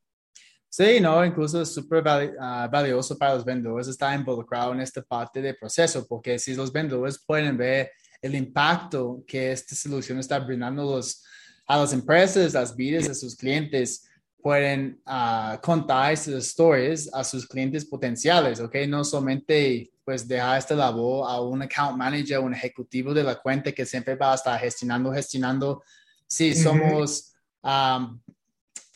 [0.68, 5.42] Sí, no, incluso es súper ah, valioso para los vendedores estar involucrado en esta parte
[5.42, 7.90] del proceso, porque si los vendedores pueden ver
[8.22, 11.24] el impacto que esta solución está brindando los,
[11.66, 14.08] a las empresas, las vidas de sus clientes,
[14.42, 18.76] pueden ah, contar estas historias a sus clientes potenciales, ¿ok?
[18.88, 23.72] No solamente pues dejar esta labor a un account manager, un ejecutivo de la cuenta
[23.72, 25.82] que siempre va a estar gestionando, gestionando.
[26.26, 27.32] Sí, somos
[27.62, 28.20] um,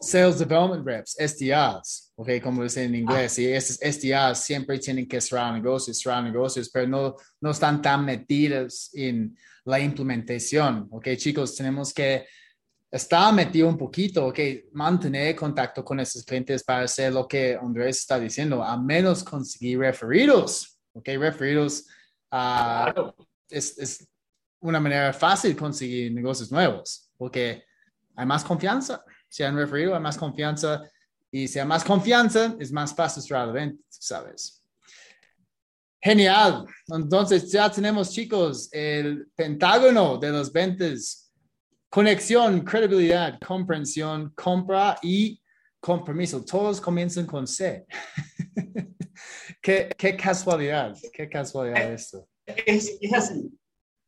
[0.00, 5.20] Sales Development Reps, SDRs, ok, como dicen en inglés, y estos SDRs siempre tienen que
[5.20, 11.54] cerrar negocios, cerrar negocios, pero no, no están tan metidos en la implementación, ok, chicos,
[11.56, 12.26] tenemos que
[12.94, 14.38] estar metido un poquito, ok,
[14.72, 19.80] mantener contacto con esos clientes para hacer lo que Andrés está diciendo, a menos conseguir
[19.80, 21.86] referidos, ok, referidos
[22.30, 23.16] ah, Claro.
[23.50, 24.08] es, es
[24.60, 27.64] una manera fácil conseguir negocios nuevos, porque
[28.14, 29.04] hay más confianza.
[29.28, 30.88] Si han referido, hay más confianza.
[31.32, 34.62] Y si hay más confianza, es más fácil cerrar la venta, ¿sabes?
[36.00, 36.64] Genial.
[36.86, 41.23] Entonces, ya tenemos, chicos, el pentágono de las ventas.
[41.94, 45.40] Conexión, credibilidad, comprensión, compra y
[45.78, 47.86] compromiso, todos comienzan con C.
[49.62, 52.26] qué, qué, casualidad, qué casualidad esto.
[52.66, 53.48] Es, es así.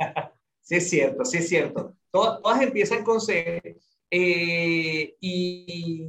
[0.63, 1.95] sí, es cierto, sí es cierto.
[2.11, 3.63] Todas, todas empiezan con C
[4.11, 6.09] eh, y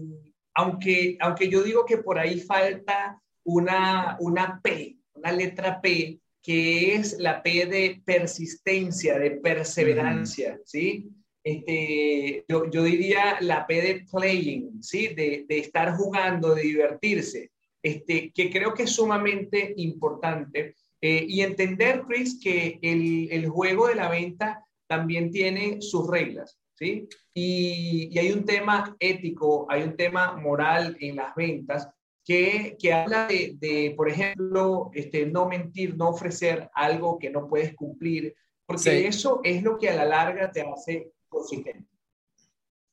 [0.55, 6.95] aunque, aunque yo digo que por ahí falta una, una P, una letra P, que
[6.95, 11.11] es la P de persistencia, de perseverancia, ¿sí?
[11.47, 15.07] Este, yo, yo, diría la P de playing, ¿sí?
[15.07, 20.75] De, de, estar jugando, de divertirse, este, que creo que es sumamente importante.
[20.99, 26.59] Eh, y entender, Chris, que el, el, juego de la venta también tiene sus reglas,
[26.75, 27.07] ¿sí?
[27.33, 31.87] Y, y, hay un tema ético, hay un tema moral en las ventas
[32.25, 37.47] que, que habla de, de, por ejemplo, este, no mentir, no ofrecer algo que no
[37.47, 38.35] puedes cumplir,
[38.65, 39.05] porque sí.
[39.05, 41.87] eso es lo que a la larga te hace consistente.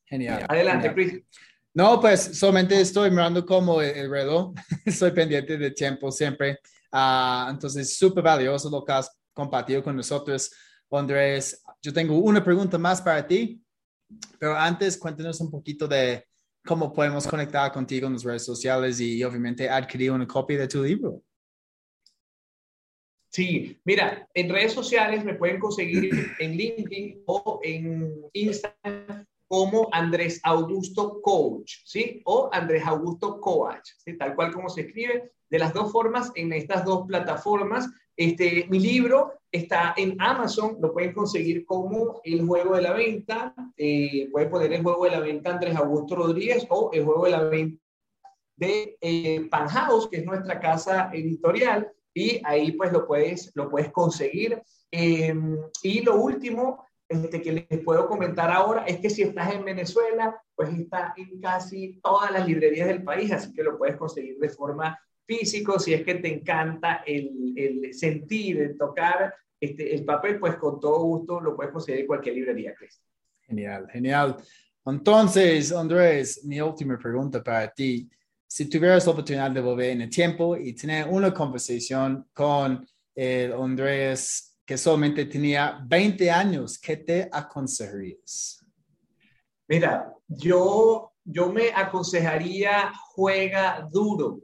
[0.07, 0.47] Genial.
[0.49, 1.23] Adelante, Chris.
[1.73, 4.55] No, pues solamente estoy mirando como el, el reloj,
[4.85, 6.61] estoy pendiente de tiempo siempre.
[6.93, 10.51] Uh, entonces, súper valioso lo que has compartido con nosotros,
[10.91, 11.63] Andrés.
[11.83, 13.61] Yo tengo una pregunta más para ti,
[14.39, 16.25] pero antes cuéntanos un poquito de
[16.65, 20.83] cómo podemos conectar contigo en las redes sociales y obviamente adquirir una copia de tu
[20.83, 21.23] libro.
[23.35, 26.09] Sí, mira, en redes sociales me pueden conseguir
[26.39, 32.23] en LinkedIn o en Instagram como Andrés Augusto Coach, ¿sí?
[32.27, 34.17] O Andrés Augusto Coach, ¿sí?
[34.17, 37.91] Tal cual como se escribe, de las dos formas, en estas dos plataformas.
[38.17, 43.53] Este, mi libro está en Amazon, lo pueden conseguir como El Juego de la Venta,
[43.77, 47.31] eh, pueden poner El Juego de la Venta Andrés Augusto Rodríguez o El Juego de
[47.33, 47.83] la Venta
[48.57, 53.91] de eh, Panhouse, que es nuestra casa editorial, y ahí pues lo puedes, lo puedes
[53.91, 54.63] conseguir.
[54.91, 55.35] Eh,
[55.83, 60.41] y lo último este, que les puedo comentar ahora es que si estás en Venezuela,
[60.55, 64.49] pues está en casi todas las librerías del país, así que lo puedes conseguir de
[64.49, 70.39] forma físico, si es que te encanta el, el sentir, el tocar este, el papel,
[70.39, 73.01] pues con todo gusto lo puedes conseguir en cualquier librería, Chris.
[73.43, 74.37] Genial, genial.
[74.85, 78.09] Entonces, Andrés, mi última pregunta para ti.
[78.55, 84.61] Si tuvieras oportunidad de volver en el tiempo y tener una conversación con el Andrés
[84.65, 88.65] que solamente tenía 20 años, ¿qué te aconsejarías?
[89.67, 94.43] Mira, yo, yo me aconsejaría juega duro,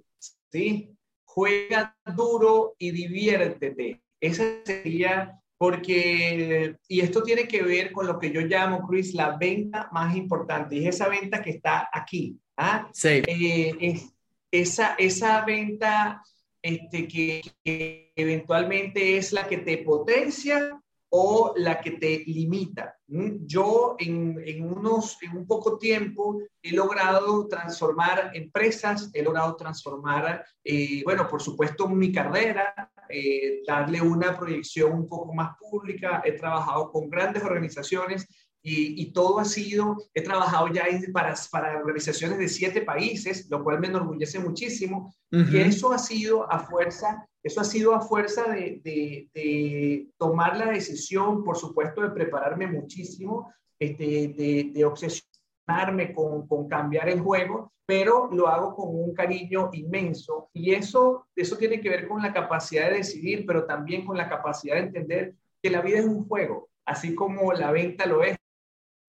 [0.50, 0.92] ¿sí?
[1.24, 4.02] Juega duro y diviértete.
[4.20, 9.36] Esa sería porque, y esto tiene que ver con lo que yo llamo, Chris, la
[9.36, 12.40] venta más importante, y es esa venta que está aquí.
[12.60, 12.88] ¿Ah?
[12.92, 13.22] Sí.
[13.26, 14.12] Eh, es,
[14.50, 16.22] esa, esa venta
[16.62, 20.80] este, que, que, eventualmente es la que te potencia
[21.12, 22.96] o la que te limita.
[23.08, 30.44] Yo en, en, unos, en un poco tiempo he logrado transformar empresas, he logrado transformar,
[30.62, 36.32] eh, bueno, por supuesto mi carrera, eh, darle una proyección un poco más pública, he
[36.32, 38.28] trabajado con grandes organizaciones
[38.62, 43.64] y, y, todo ha sido, he trabajado ya para, para organizaciones de siete países, lo
[43.64, 45.14] cual me enorgullece muchísimo.
[45.32, 45.52] Uh -huh.
[45.52, 50.58] Y eso ha sido a fuerza, eso ha sido a fuerza de, de, de, tomar
[50.58, 57.20] la decisión, por supuesto, de prepararme muchísimo, este, de, de obsesionarme con, con cambiar el
[57.20, 60.50] juego, pero lo hago con un cariño inmenso.
[60.52, 64.28] Y eso, eso tiene que ver con la capacidad de decidir, pero también con la
[64.28, 68.36] capacidad de entender que la vida es un juego, así como la venta lo es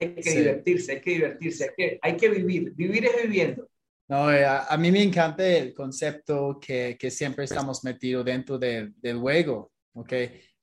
[0.06, 0.38] hay que sí.
[0.38, 3.70] divertirse, hay que divertirse, hay que, hay que vivir, vivir es viviendo.
[4.08, 8.58] No, eh, a, a, mí me encanta el concepto que, que siempre estamos metidos dentro
[8.58, 10.14] de, del juego, ¿ok?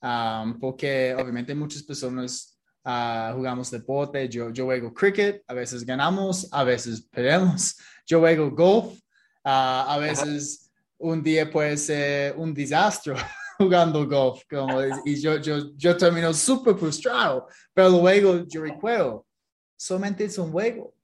[0.01, 6.49] Um, porque obviamente muchas personas uh, jugamos deporte, yo, yo juego cricket, a veces ganamos,
[6.53, 7.76] a veces perdemos,
[8.07, 8.99] yo juego golf,
[9.45, 13.14] uh, a veces un día puede ser un desastre
[13.59, 19.26] jugando golf, como, y yo, yo, yo termino súper frustrado, pero luego yo recuerdo,
[19.79, 20.95] solamente es un juego.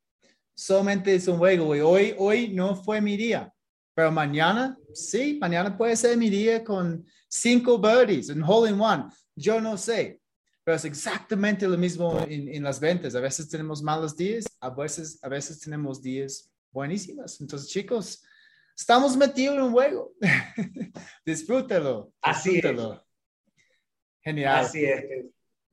[0.54, 1.74] Solamente es un juego.
[1.74, 3.52] Y hoy, hoy no fue mi día.
[3.94, 9.04] Pero mañana, sí, mañana puede ser mi día con cinco birdies, un hole in one.
[9.34, 10.20] Yo no sé.
[10.64, 13.14] Pero es exactamente lo mismo en, en, las ventas.
[13.14, 17.40] A veces tenemos malos días, a veces, a veces tenemos días buenísimos.
[17.40, 18.24] Entonces, chicos,
[18.76, 20.14] estamos metidos en un juego.
[21.26, 22.12] disfrútalo.
[22.26, 22.92] Disfrútalo.
[22.92, 23.04] Así es.
[24.22, 24.64] Genial.
[24.64, 25.04] Así es.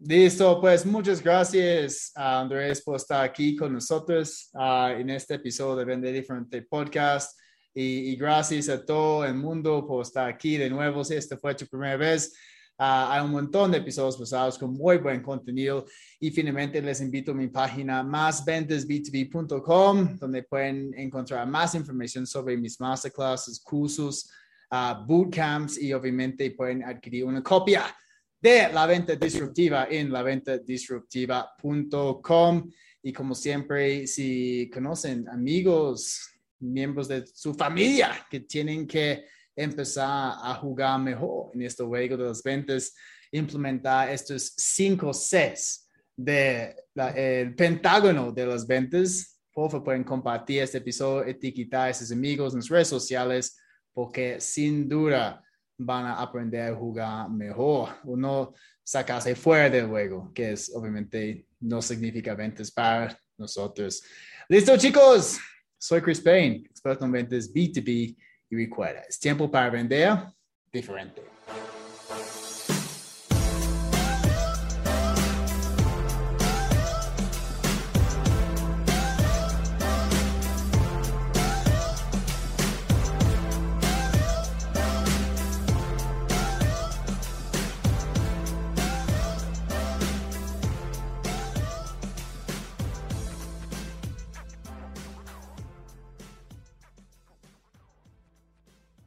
[0.04, 5.76] Listo, pues muchas gracias uh, Andrés por estar aquí con nosotros uh, en este episodio
[5.76, 7.40] de Vender Diferente Podcast.
[7.74, 11.04] Y, gracias a todo el mundo por estar aquí de nuevo.
[11.04, 12.34] Si esta fue tu primera vez,
[12.84, 15.86] Ah, hay un montón de episodios pasados con muy buen contenido.
[16.20, 22.80] Y finalmente les invito a mi página másventasb2b.com donde pueden encontrar más información sobre mis
[22.80, 24.32] masterclasses, cursos,
[24.72, 27.96] uh, bootcamps y obviamente pueden adquirir una copia
[28.42, 32.72] de la venta disruptiva en laventadisruptiva.com
[33.04, 36.28] y como siempre, si conocen amigos,
[36.60, 39.26] miembros de su familia que tienen que
[39.56, 42.94] empezar a jugar mejor en este juego de las ventas,
[43.32, 46.76] implementar estos cinco Cs del
[47.16, 49.40] el pentágono de las ventas.
[49.54, 53.58] Por favor, pueden compartir este episodio, etiquetar a sus amigos en sus redes sociales,
[53.94, 55.44] porque sin duda
[55.86, 58.54] van a aprender a jugar mejor o no
[58.84, 64.04] sacarse fuera del juego, que es obviamente no significa ventas para nosotros.
[64.50, 65.40] Listo, chicos.
[65.78, 68.16] Soy Chris Payne, experto en ventas B2B
[68.50, 70.16] y recuerda, es tiempo para vender
[70.72, 71.24] diferente.